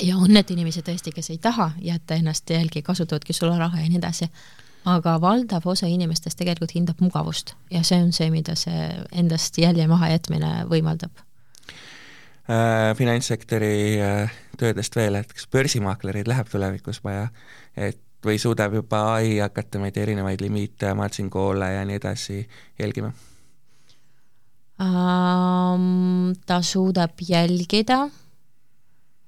ja 0.00 0.16
on 0.16 0.32
need 0.32 0.50
inimesed 0.50 0.86
tõesti, 0.86 1.12
kes 1.14 1.30
ei 1.34 1.38
taha 1.38 1.70
jätta 1.82 2.16
ennast 2.18 2.50
jälgi, 2.50 2.82
kasutavadki 2.82 3.34
sularaha 3.36 3.82
ja 3.82 3.88
nii 3.88 4.00
edasi 4.00 4.30
aga 4.88 5.16
valdav 5.20 5.66
osa 5.68 5.88
inimestest 5.90 6.38
tegelikult 6.40 6.74
hindab 6.74 7.00
mugavust 7.04 7.54
ja 7.70 7.82
see 7.84 8.00
on 8.00 8.12
see, 8.16 8.30
mida 8.32 8.56
see 8.58 8.86
endast 9.12 9.58
jälje 9.58 9.86
mahajätmine 9.90 10.52
võimaldab 10.70 11.24
äh,. 12.50 12.94
Finantssektori 12.96 13.74
äh, 14.02 14.38
töödest 14.58 14.96
veel, 14.96 15.20
et 15.20 15.32
kas 15.32 15.46
börsimaaklereid 15.52 16.28
läheb 16.28 16.48
tulevikus 16.50 17.04
vaja, 17.04 17.28
et 17.76 18.00
või 18.24 18.38
suudab 18.38 18.74
juba 18.74 19.02
ai 19.16 19.38
hakata, 19.38 19.80
ma 19.80 19.88
ei 19.88 19.96
tea, 19.96 20.04
erinevaid 20.08 20.40
limiite, 20.44 20.94
margin 20.94 21.30
call'e 21.32 21.72
ja 21.74 21.84
nii 21.88 22.00
edasi 22.00 22.40
jälgima 22.78 23.12
um,? 24.80 26.34
Ta 26.46 26.60
suudab 26.62 27.20
jälgida 27.28 28.08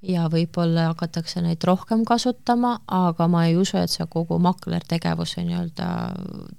ja 0.02 0.26
võib-olla 0.30 0.88
hakatakse 0.90 1.42
neid 1.44 1.62
rohkem 1.64 2.04
kasutama, 2.04 2.76
aga 2.86 3.28
ma 3.30 3.46
ei 3.46 3.56
usu, 3.56 3.78
et 3.78 3.90
see 3.92 4.06
kogu 4.10 4.38
maklertegevuse 4.42 5.44
nii-öelda 5.46 5.88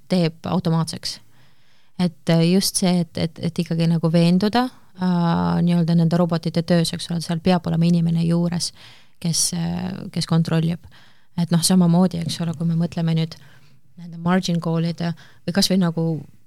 teeb 0.08 0.48
automaatseks. 0.48 1.20
et 1.98 2.30
just 2.50 2.76
see, 2.76 3.00
et, 3.00 3.18
et, 3.18 3.38
et 3.38 3.58
ikkagi 3.58 3.86
nagu 3.86 4.10
veenduda 4.12 4.64
äh, 4.64 5.62
nii-öelda 5.62 5.94
nende 5.94 6.16
robotite 6.18 6.62
töös, 6.62 6.92
eks 6.92 7.10
ole, 7.10 7.20
seal 7.22 7.40
peab 7.44 7.66
olema 7.66 7.86
inimene 7.86 8.24
juures, 8.24 8.72
kes, 9.20 9.52
kes 10.12 10.26
kontrollib. 10.26 10.84
Et 11.40 11.50
noh, 11.50 11.62
samamoodi, 11.62 12.22
eks 12.22 12.40
ole, 12.44 12.54
kui 12.58 12.68
me 12.68 12.78
mõtleme 12.78 13.16
nüüd 13.16 13.36
nende 14.00 14.18
margin 14.22 14.60
call'ide 14.62 15.12
või 15.46 15.54
kas 15.54 15.70
või 15.70 15.80
nagu 15.82 16.04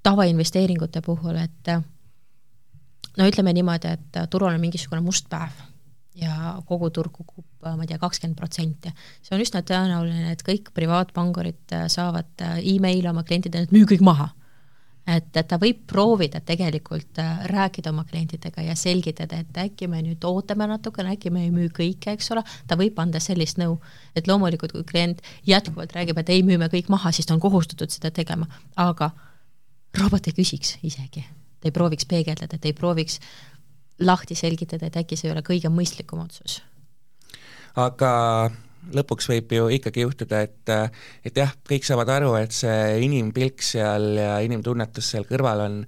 tavainvesteeringute 0.07 1.01
puhul, 1.03 1.39
et 1.39 1.71
no 3.17 3.27
ütleme 3.27 3.53
niimoodi, 3.55 3.95
et 3.97 4.21
turul 4.31 4.53
on 4.53 4.61
mingisugune 4.61 5.03
must 5.03 5.27
päev 5.31 5.55
ja 6.17 6.55
kogu 6.65 6.89
turg 6.93 7.13
kukub, 7.13 7.45
ma 7.61 7.77
ei 7.83 7.89
tea, 7.89 7.99
kakskümmend 8.01 8.37
protsenti. 8.39 8.91
see 9.21 9.35
on 9.35 9.43
üsna 9.43 9.61
tõenäoline, 9.61 10.31
et 10.33 10.41
kõik 10.45 10.71
privaatpangurid 10.73 11.75
saavad 11.93 12.45
emaili 12.57 13.09
oma 13.09 13.23
klientidele, 13.27 13.67
et 13.67 13.75
müü 13.75 13.85
kõik 13.91 14.03
maha. 14.05 14.31
Et, 15.07 15.29
et 15.31 15.47
ta 15.47 15.57
võib 15.61 15.83
proovida 15.87 16.41
tegelikult 16.45 17.19
äh, 17.21 17.45
rääkida 17.51 17.91
oma 17.93 18.03
klientidega 18.07 18.65
ja 18.65 18.75
selgitada, 18.75 19.39
et 19.41 19.59
äkki 19.63 19.87
me 19.91 20.01
nüüd 20.03 20.23
ootame 20.27 20.67
natukene, 20.69 21.15
äkki 21.15 21.31
me 21.33 21.45
ei 21.45 21.53
müü 21.53 21.69
kõike, 21.75 22.13
eks 22.17 22.31
ole, 22.35 22.43
ta 22.67 22.77
võib 22.79 22.99
anda 23.01 23.21
sellist 23.23 23.61
nõu. 23.61 23.79
et 24.15 24.27
loomulikult, 24.27 24.73
kui 24.73 24.83
klient 24.83 25.21
jätkuvalt 25.45 25.93
räägib, 25.95 26.17
et 26.17 26.29
ei, 26.33 26.43
müüme 26.43 26.69
kõik 26.73 26.89
maha, 26.89 27.11
siis 27.11 27.27
ta 27.29 27.35
on 27.35 27.41
kohustatud 27.43 27.93
seda 27.93 28.11
tegema, 28.11 28.47
aga 28.75 29.11
robot 29.97 30.27
ei 30.27 30.35
küsiks 30.37 30.77
isegi, 30.83 31.23
ta 31.61 31.69
ei 31.69 31.75
prooviks 31.75 32.05
peegeldada, 32.05 32.57
et 32.57 32.65
ei 32.65 32.73
prooviks 32.73 33.19
lahti 33.99 34.35
selgitada, 34.35 34.87
et 34.87 34.97
äkki 34.97 35.17
see 35.17 35.29
ei 35.29 35.35
ole 35.35 35.43
kõige 35.45 35.71
mõistlikum 35.73 36.21
otsus. 36.25 36.61
aga 37.75 38.51
lõpuks 38.95 39.29
võib 39.31 39.51
ju 39.57 39.67
ikkagi 39.77 40.05
juhtuda, 40.05 40.43
et 40.47 40.73
et 41.27 41.37
jah, 41.37 41.51
kõik 41.67 41.87
saavad 41.87 42.11
aru, 42.17 42.33
et 42.39 42.55
see 42.55 43.01
inimpilk 43.07 43.63
seal 43.65 44.13
ja 44.19 44.37
inimtunnetus 44.45 45.13
seal 45.13 45.27
kõrval 45.29 45.65
on, 45.65 45.81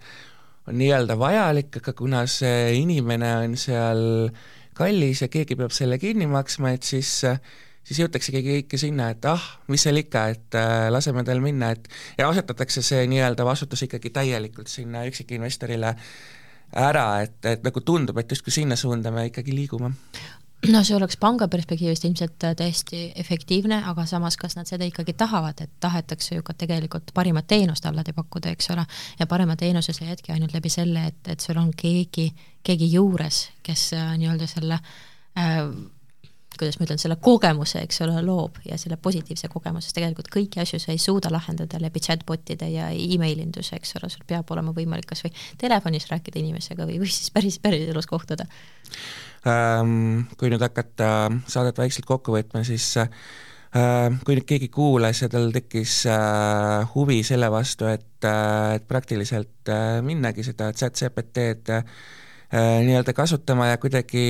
on 0.67 0.79
nii-öelda 0.79 1.17
vajalik, 1.19 1.81
aga 1.81 1.95
kuna 1.97 2.25
see 2.29 2.79
inimene 2.81 3.33
on 3.45 3.57
seal 3.59 4.03
kallis 4.79 5.25
ja 5.25 5.31
keegi 5.31 5.57
peab 5.59 5.73
selle 5.75 5.99
kinni 5.99 6.27
maksma, 6.29 6.75
et 6.77 6.87
siis 6.87 7.23
siis 7.89 8.03
jõutaksegi 8.03 8.41
kõike 8.45 8.77
sinna, 8.77 9.09
et 9.15 9.25
ah, 9.25 9.45
mis 9.71 9.81
seal 9.81 9.97
ikka, 10.01 10.25
et 10.33 10.57
äh, 10.57 10.87
laseme 10.93 11.23
tal 11.25 11.41
minna, 11.41 11.71
et 11.73 11.87
ja 12.19 12.27
asetatakse 12.29 12.83
see 12.85 13.07
nii-öelda 13.09 13.47
vastutus 13.47 13.81
ikkagi 13.87 14.11
täielikult 14.13 14.69
sinna 14.69 15.05
üksikinvestorile 15.09 15.95
ära, 16.77 17.05
et, 17.25 17.39
et 17.49 17.65
nagu 17.65 17.81
tundub, 17.81 18.19
et 18.21 18.29
justkui 18.29 18.53
sinna 18.53 18.77
suunda 18.77 19.09
me 19.13 19.25
ikkagi 19.31 19.55
liigume 19.57 19.89
no 20.67 20.81
see 20.83 20.95
oleks 20.95 21.17
panga 21.19 21.47
perspektiivist 21.47 22.05
ilmselt 22.05 22.47
täiesti 22.57 23.03
efektiivne, 23.15 23.81
aga 23.87 24.05
samas, 24.09 24.37
kas 24.37 24.57
nad 24.57 24.67
seda 24.67 24.87
ikkagi 24.87 25.13
tahavad, 25.17 25.61
et 25.63 25.71
tahetakse 25.79 26.35
ju 26.35 26.43
ka 26.43 26.53
tegelikult 26.53 27.13
parimat 27.15 27.47
teenust 27.47 27.85
alati 27.85 28.13
pakkuda, 28.13 28.51
eks 28.55 28.73
ole, 28.75 28.83
ja 29.19 29.27
parema 29.27 29.55
teenuse 29.59 29.95
sa 29.95 30.09
jätki 30.09 30.33
ainult 30.35 30.53
läbi 30.53 30.71
selle, 30.73 31.05
et, 31.13 31.21
et 31.27 31.39
sul 31.39 31.57
on 31.61 31.71
keegi, 31.75 32.27
keegi 32.63 32.91
juures, 32.91 33.45
kes 33.63 33.93
äh, 33.95 34.11
nii-öelda 34.19 34.49
selle 34.51 34.81
äh, 35.39 35.63
kuidas 36.59 36.75
ma 36.79 36.87
ütlen, 36.87 36.99
selle 36.99 37.15
kogemuse, 37.23 37.79
eks 37.85 38.01
ole, 38.03 38.19
loob 38.25 38.59
ja 38.67 38.77
selle 38.79 38.97
positiivse 38.99 39.47
kogemuse, 39.51 39.87
sest 39.87 39.95
tegelikult 39.95 40.27
kõiki 40.33 40.59
asju 40.63 40.81
sa 40.83 40.91
ei 40.91 40.99
suuda 40.99 41.31
lahendada 41.31 41.79
läbi 41.79 42.01
chatbot'ide 42.03 42.67
ja 42.73 42.89
emailinduse, 42.91 43.79
eks 43.79 43.95
ole, 43.99 44.11
sul 44.11 44.27
peab 44.27 44.51
olema 44.51 44.73
võimalik 44.75 45.07
kas 45.07 45.23
või 45.23 45.31
telefonis 45.61 46.09
rääkida 46.11 46.41
inimesega 46.41 46.87
või, 46.89 46.99
või 46.99 47.13
siis 47.13 47.31
päris, 47.31 47.61
päriselus 47.63 48.09
kohtuda. 48.11 48.49
Kui 49.43 50.51
nüüd 50.51 50.63
hakata 50.65 51.09
saadet 51.47 51.77
vaikselt 51.79 52.07
kokku 52.09 52.33
võtma, 52.35 52.63
siis 52.67 52.91
äh, 52.99 53.09
kui 54.25 54.35
nüüd 54.35 54.47
keegi 54.49 54.67
kuulas 54.73 55.23
ja 55.23 55.29
tal 55.31 55.51
tekkis 55.55 56.01
äh, 56.11 56.89
huvi 56.95 57.21
selle 57.23 57.47
vastu, 57.53 57.87
et 57.87 58.27
äh,, 58.27 58.79
et 58.79 58.87
praktiliselt 58.89 59.71
äh, 59.71 59.99
minnagi 60.03 60.43
seda 60.43 60.73
chat 60.75 60.99
GPT-d 60.99 61.83
Äh, 62.53 62.81
nii-öelda 62.81 63.13
kasutama 63.13 63.67
ja 63.67 63.77
kuidagi 63.77 64.21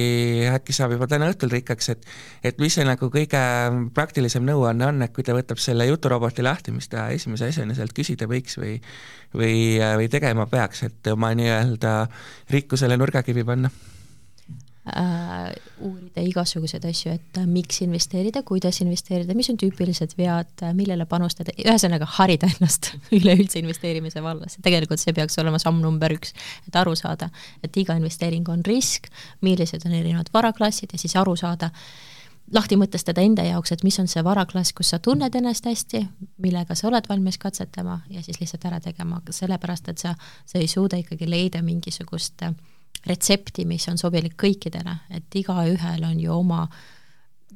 äkki 0.51 0.73
saab 0.75 0.91
juba 0.91 1.07
täna 1.07 1.29
õhtul 1.31 1.53
rikkaks, 1.53 1.87
et 1.93 2.07
et 2.49 2.57
mis 2.59 2.73
see 2.75 2.83
nagu 2.83 3.07
kõige 3.13 3.43
praktilisem 3.95 4.43
nõuanne 4.43 4.89
on, 4.89 4.99
et 5.05 5.13
kui 5.15 5.23
ta 5.23 5.31
võtab 5.37 5.61
selle 5.63 5.87
juturoboti 5.87 6.43
lahti, 6.43 6.73
mis 6.75 6.91
ta 6.91 7.05
esimese 7.15 7.47
asjana 7.47 7.77
sealt 7.77 7.95
küsida 7.95 8.27
võiks 8.27 8.59
või 8.59 8.73
või, 9.31 9.79
või 9.79 10.09
tegema 10.11 10.49
peaks, 10.51 10.83
et 10.89 11.07
oma 11.13 11.31
nii-öelda 11.39 11.93
rikkusele 12.51 12.99
nurgakivi 12.99 13.47
panna 13.47 13.71
äh, 14.89 15.51
uurida 15.85 16.23
igasuguseid 16.25 16.85
asju, 16.89 17.13
et 17.17 17.39
äh, 17.39 17.47
miks 17.49 17.81
investeerida, 17.85 18.43
kuidas 18.47 18.81
investeerida, 18.83 19.35
mis 19.37 19.49
on 19.51 19.59
tüüpilised 19.61 20.15
vead, 20.19 20.51
äh, 20.65 20.73
millele 20.77 21.07
panustada, 21.09 21.53
ühesõnaga 21.59 22.07
harida 22.17 22.49
ennast 22.49 22.91
üleüldse 23.17 23.61
investeerimise 23.61 24.23
vallas, 24.25 24.57
tegelikult 24.65 25.01
see 25.01 25.15
peaks 25.17 25.39
olema 25.41 25.61
samm 25.61 25.81
number 25.83 26.13
üks, 26.15 26.35
et 26.67 26.79
aru 26.79 26.95
saada, 26.99 27.29
et 27.63 27.81
iga 27.81 27.97
investeering 27.99 28.47
on 28.51 28.65
risk, 28.67 29.11
millised 29.45 29.85
on 29.87 29.97
erinevad 29.97 30.31
varaklassid 30.33 30.95
ja 30.95 31.01
siis 31.01 31.15
aru 31.19 31.35
saada, 31.39 31.71
lahti 32.53 32.77
mõtestada 32.79 33.21
enda 33.25 33.45
jaoks, 33.45 33.73
et 33.73 33.83
mis 33.85 33.99
on 34.01 34.09
see 34.09 34.23
varaklass, 34.25 34.73
kus 34.75 34.93
sa 34.93 34.99
tunned 35.03 35.35
ennast 35.35 35.67
hästi, 35.69 36.03
millega 36.41 36.75
sa 36.75 36.89
oled 36.89 37.05
valmis 37.09 37.37
katsetama 37.41 38.01
ja 38.09 38.23
siis 38.25 38.39
lihtsalt 38.41 38.65
ära 38.69 38.81
tegema, 38.83 39.21
sellepärast 39.29 39.91
et 39.93 40.01
sa, 40.01 40.15
sa 40.45 40.59
ei 40.59 40.67
suuda 40.67 40.99
ikkagi 40.99 41.29
leida 41.29 41.61
mingisugust 41.65 42.45
äh, 42.47 42.55
retsepti, 43.07 43.65
mis 43.65 43.87
on 43.91 43.97
sobilik 43.97 44.35
kõikidele, 44.39 44.95
et 45.15 45.35
igaühel 45.39 46.03
on 46.07 46.19
ju 46.19 46.33
oma 46.33 46.65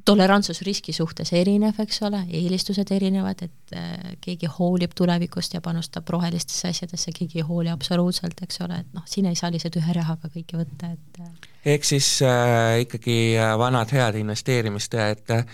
tolerantsus 0.04 0.60
riski 0.66 0.92
suhtes 0.92 1.30
erinev, 1.36 1.78
eks 1.80 2.00
ole, 2.04 2.24
eelistused 2.34 2.90
erinevad, 2.92 3.44
et 3.46 3.76
äh, 3.76 4.16
keegi 4.24 4.50
hoolib 4.58 4.92
tulevikust 4.96 5.54
ja 5.56 5.62
panustab 5.64 6.08
rohelistesse 6.12 6.68
asjadesse, 6.72 7.14
keegi 7.16 7.40
ei 7.40 7.46
hooli 7.48 7.72
absoluutselt, 7.72 8.42
eks 8.44 8.60
ole, 8.66 8.80
et 8.82 8.96
noh, 8.96 9.04
siin 9.08 9.30
ei 9.30 9.38
saa 9.38 9.52
lihtsalt 9.54 9.78
ühe 9.80 9.96
rahaga 9.96 10.28
kõike 10.34 10.58
võtta, 10.60 10.90
et 10.96 11.22
äh. 11.22 11.30
ehk 11.74 11.88
siis 11.88 12.08
äh, 12.26 12.80
ikkagi 12.84 13.18
äh, 13.38 13.54
vanad 13.60 13.94
head 13.94 14.18
investeerimistõed 14.20 15.36
äh, 15.38 15.46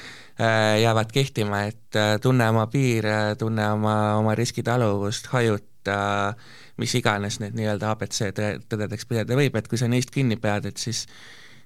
jäävad 0.83 1.12
kehtima, 1.14 1.66
et 1.70 2.00
äh, 2.00 2.16
tunne 2.22 2.48
oma 2.50 2.66
piire, 2.72 3.37
tunne 3.38 3.68
oma, 3.76 3.96
oma 4.18 4.35
riskitaluvust, 4.38 5.31
hajuta 5.37 6.00
äh, 6.33 6.59
mis 6.81 6.95
iganes 6.99 7.38
need 7.43 7.55
nii-öelda 7.59 7.93
abc 7.95 8.23
tõdedeks 8.71 9.07
pidada 9.09 9.38
võib, 9.38 9.57
et 9.57 9.69
kui 9.69 9.79
sa 9.81 9.88
neist 9.90 10.12
kinni 10.14 10.40
pead, 10.40 10.71
et 10.71 10.81
siis 10.81 11.07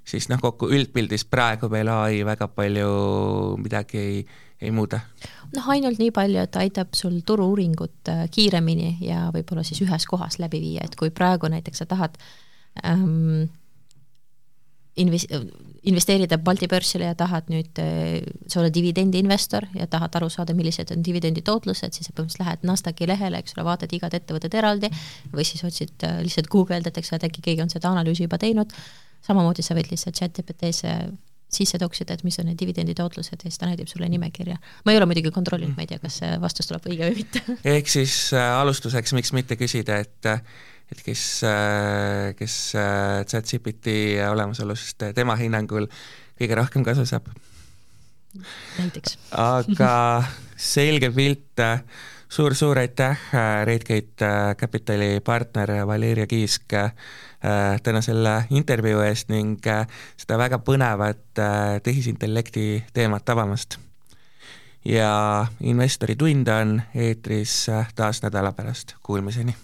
siis 0.04 0.28
noh, 0.28 0.40
kokku 0.40 0.68
üldpildis 0.72 1.24
praegu 1.30 1.70
veel 1.72 1.88
ai 1.92 2.20
väga 2.26 2.48
palju 2.52 2.88
midagi 3.62 4.00
ei, 4.00 4.18
ei 4.60 4.72
muuda. 4.74 5.00
noh, 5.56 5.68
ainult 5.72 6.00
nii 6.00 6.12
palju, 6.14 6.44
et 6.44 6.56
aitab 6.60 6.96
sul 6.98 7.20
turu-uuringut 7.26 8.12
äh, 8.12 8.24
kiiremini 8.32 8.96
ja 9.04 9.28
võib-olla 9.34 9.64
siis 9.66 9.80
ühes 9.84 10.06
kohas 10.10 10.38
läbi 10.42 10.60
viia, 10.60 10.84
et 10.84 10.96
kui 11.00 11.12
praegu 11.14 11.48
näiteks 11.52 11.82
sa 11.82 11.88
tahad 11.90 12.18
ähm, 12.84 13.46
inves-, 15.00 15.28
investeerida 15.90 16.38
Balti 16.38 16.68
börsile 16.70 17.08
ja 17.10 17.16
tahad 17.18 17.50
nüüd, 17.52 17.80
äh, 17.82 18.22
sa 18.48 18.60
oled 18.62 18.74
dividendiinvestor 18.74 19.66
ja 19.76 19.86
tahad 19.90 20.16
aru 20.20 20.30
saada, 20.32 20.56
millised 20.56 20.92
on 20.94 21.04
dividendi 21.04 21.44
tootlused, 21.44 21.96
siis 21.96 22.08
sa 22.08 22.14
põhimõtteliselt 22.14 22.44
lähed 22.44 22.66
Nasdaqi 22.70 23.08
lehele, 23.10 23.40
eks 23.42 23.56
ole, 23.58 23.66
vaatad 23.68 23.92
igat 23.92 24.16
ettevõtet 24.16 24.56
eraldi 24.60 24.90
või 25.32 25.46
siis 25.48 25.64
otsid 25.66 26.06
äh, 26.08 26.20
lihtsalt 26.24 26.48
Google'dad, 26.52 26.96
eks 26.96 27.12
ole, 27.12 27.20
et 27.20 27.28
äkki 27.30 27.44
keegi 27.50 27.64
on 27.66 27.72
seda 27.72 27.92
analüüsi 27.92 28.24
juba 28.24 28.40
teinud, 28.40 28.72
samamoodi 29.26 29.64
sa 29.64 29.76
võid 29.76 29.92
lihtsalt 29.92 30.20
chat-GPT-sse 30.20 30.96
sisse 31.56 31.78
toksida, 31.80 32.16
et 32.16 32.24
mis 32.26 32.36
on 32.40 32.48
need 32.50 32.58
dividendi 32.60 32.94
tootlused 32.98 33.38
ja 33.38 33.50
siis 33.50 33.60
ta 33.60 33.68
näitab 33.70 33.88
sulle 33.90 34.08
nimekirja. 34.10 34.58
ma 34.84 34.92
ei 34.92 35.00
ole 35.00 35.08
muidugi 35.10 35.32
kontrollinud, 35.34 35.76
ma 35.76 35.84
ei 35.84 35.90
tea, 35.90 36.00
kas 36.02 36.20
see 36.22 36.36
vastus 36.42 36.70
tuleb 36.70 36.86
õige 36.90 37.08
või 37.08 37.22
mitte. 37.22 37.42
ehk 37.76 37.90
siis 37.90 38.16
äh, 38.36 38.52
alustuseks, 38.60 39.14
miks 39.16 39.34
mitte 39.36 39.58
küsida, 39.60 40.00
et 40.04 40.30
et 40.92 41.00
kes, 41.00 41.24
äh, 41.48 42.34
kes 42.38 42.56
äh, 42.78 43.24
chat-GPT 43.30 43.96
olemasolust 44.28 45.06
tema 45.16 45.36
hinnangul 45.40 45.88
kõige 46.38 46.58
rohkem 46.60 46.84
kasu 46.86 47.06
saab. 47.08 47.30
näiteks. 48.78 49.18
aga 49.30 49.92
selge 50.74 51.10
pilt 51.14 51.62
suur-suur 52.34 52.80
aitäh, 52.82 53.28
Redgate 53.64 54.30
Capitali 54.58 55.20
partner 55.24 55.70
Valeria 55.86 56.26
Kiisk 56.26 56.74
täna 57.82 58.00
selle 58.00 58.34
intervjuu 58.50 59.02
eest 59.04 59.28
ning 59.28 59.58
seda 60.16 60.38
väga 60.40 60.58
põnevat 60.64 61.42
tehisintellekti 61.84 62.84
teemat 62.96 63.28
avamast. 63.28 63.76
ja 64.84 65.46
investori 65.60 66.16
tund 66.16 66.48
on 66.48 66.82
eetris 66.94 67.66
taas 67.96 68.22
nädala 68.22 68.52
pärast, 68.52 68.96
kuulmiseni 69.02 69.54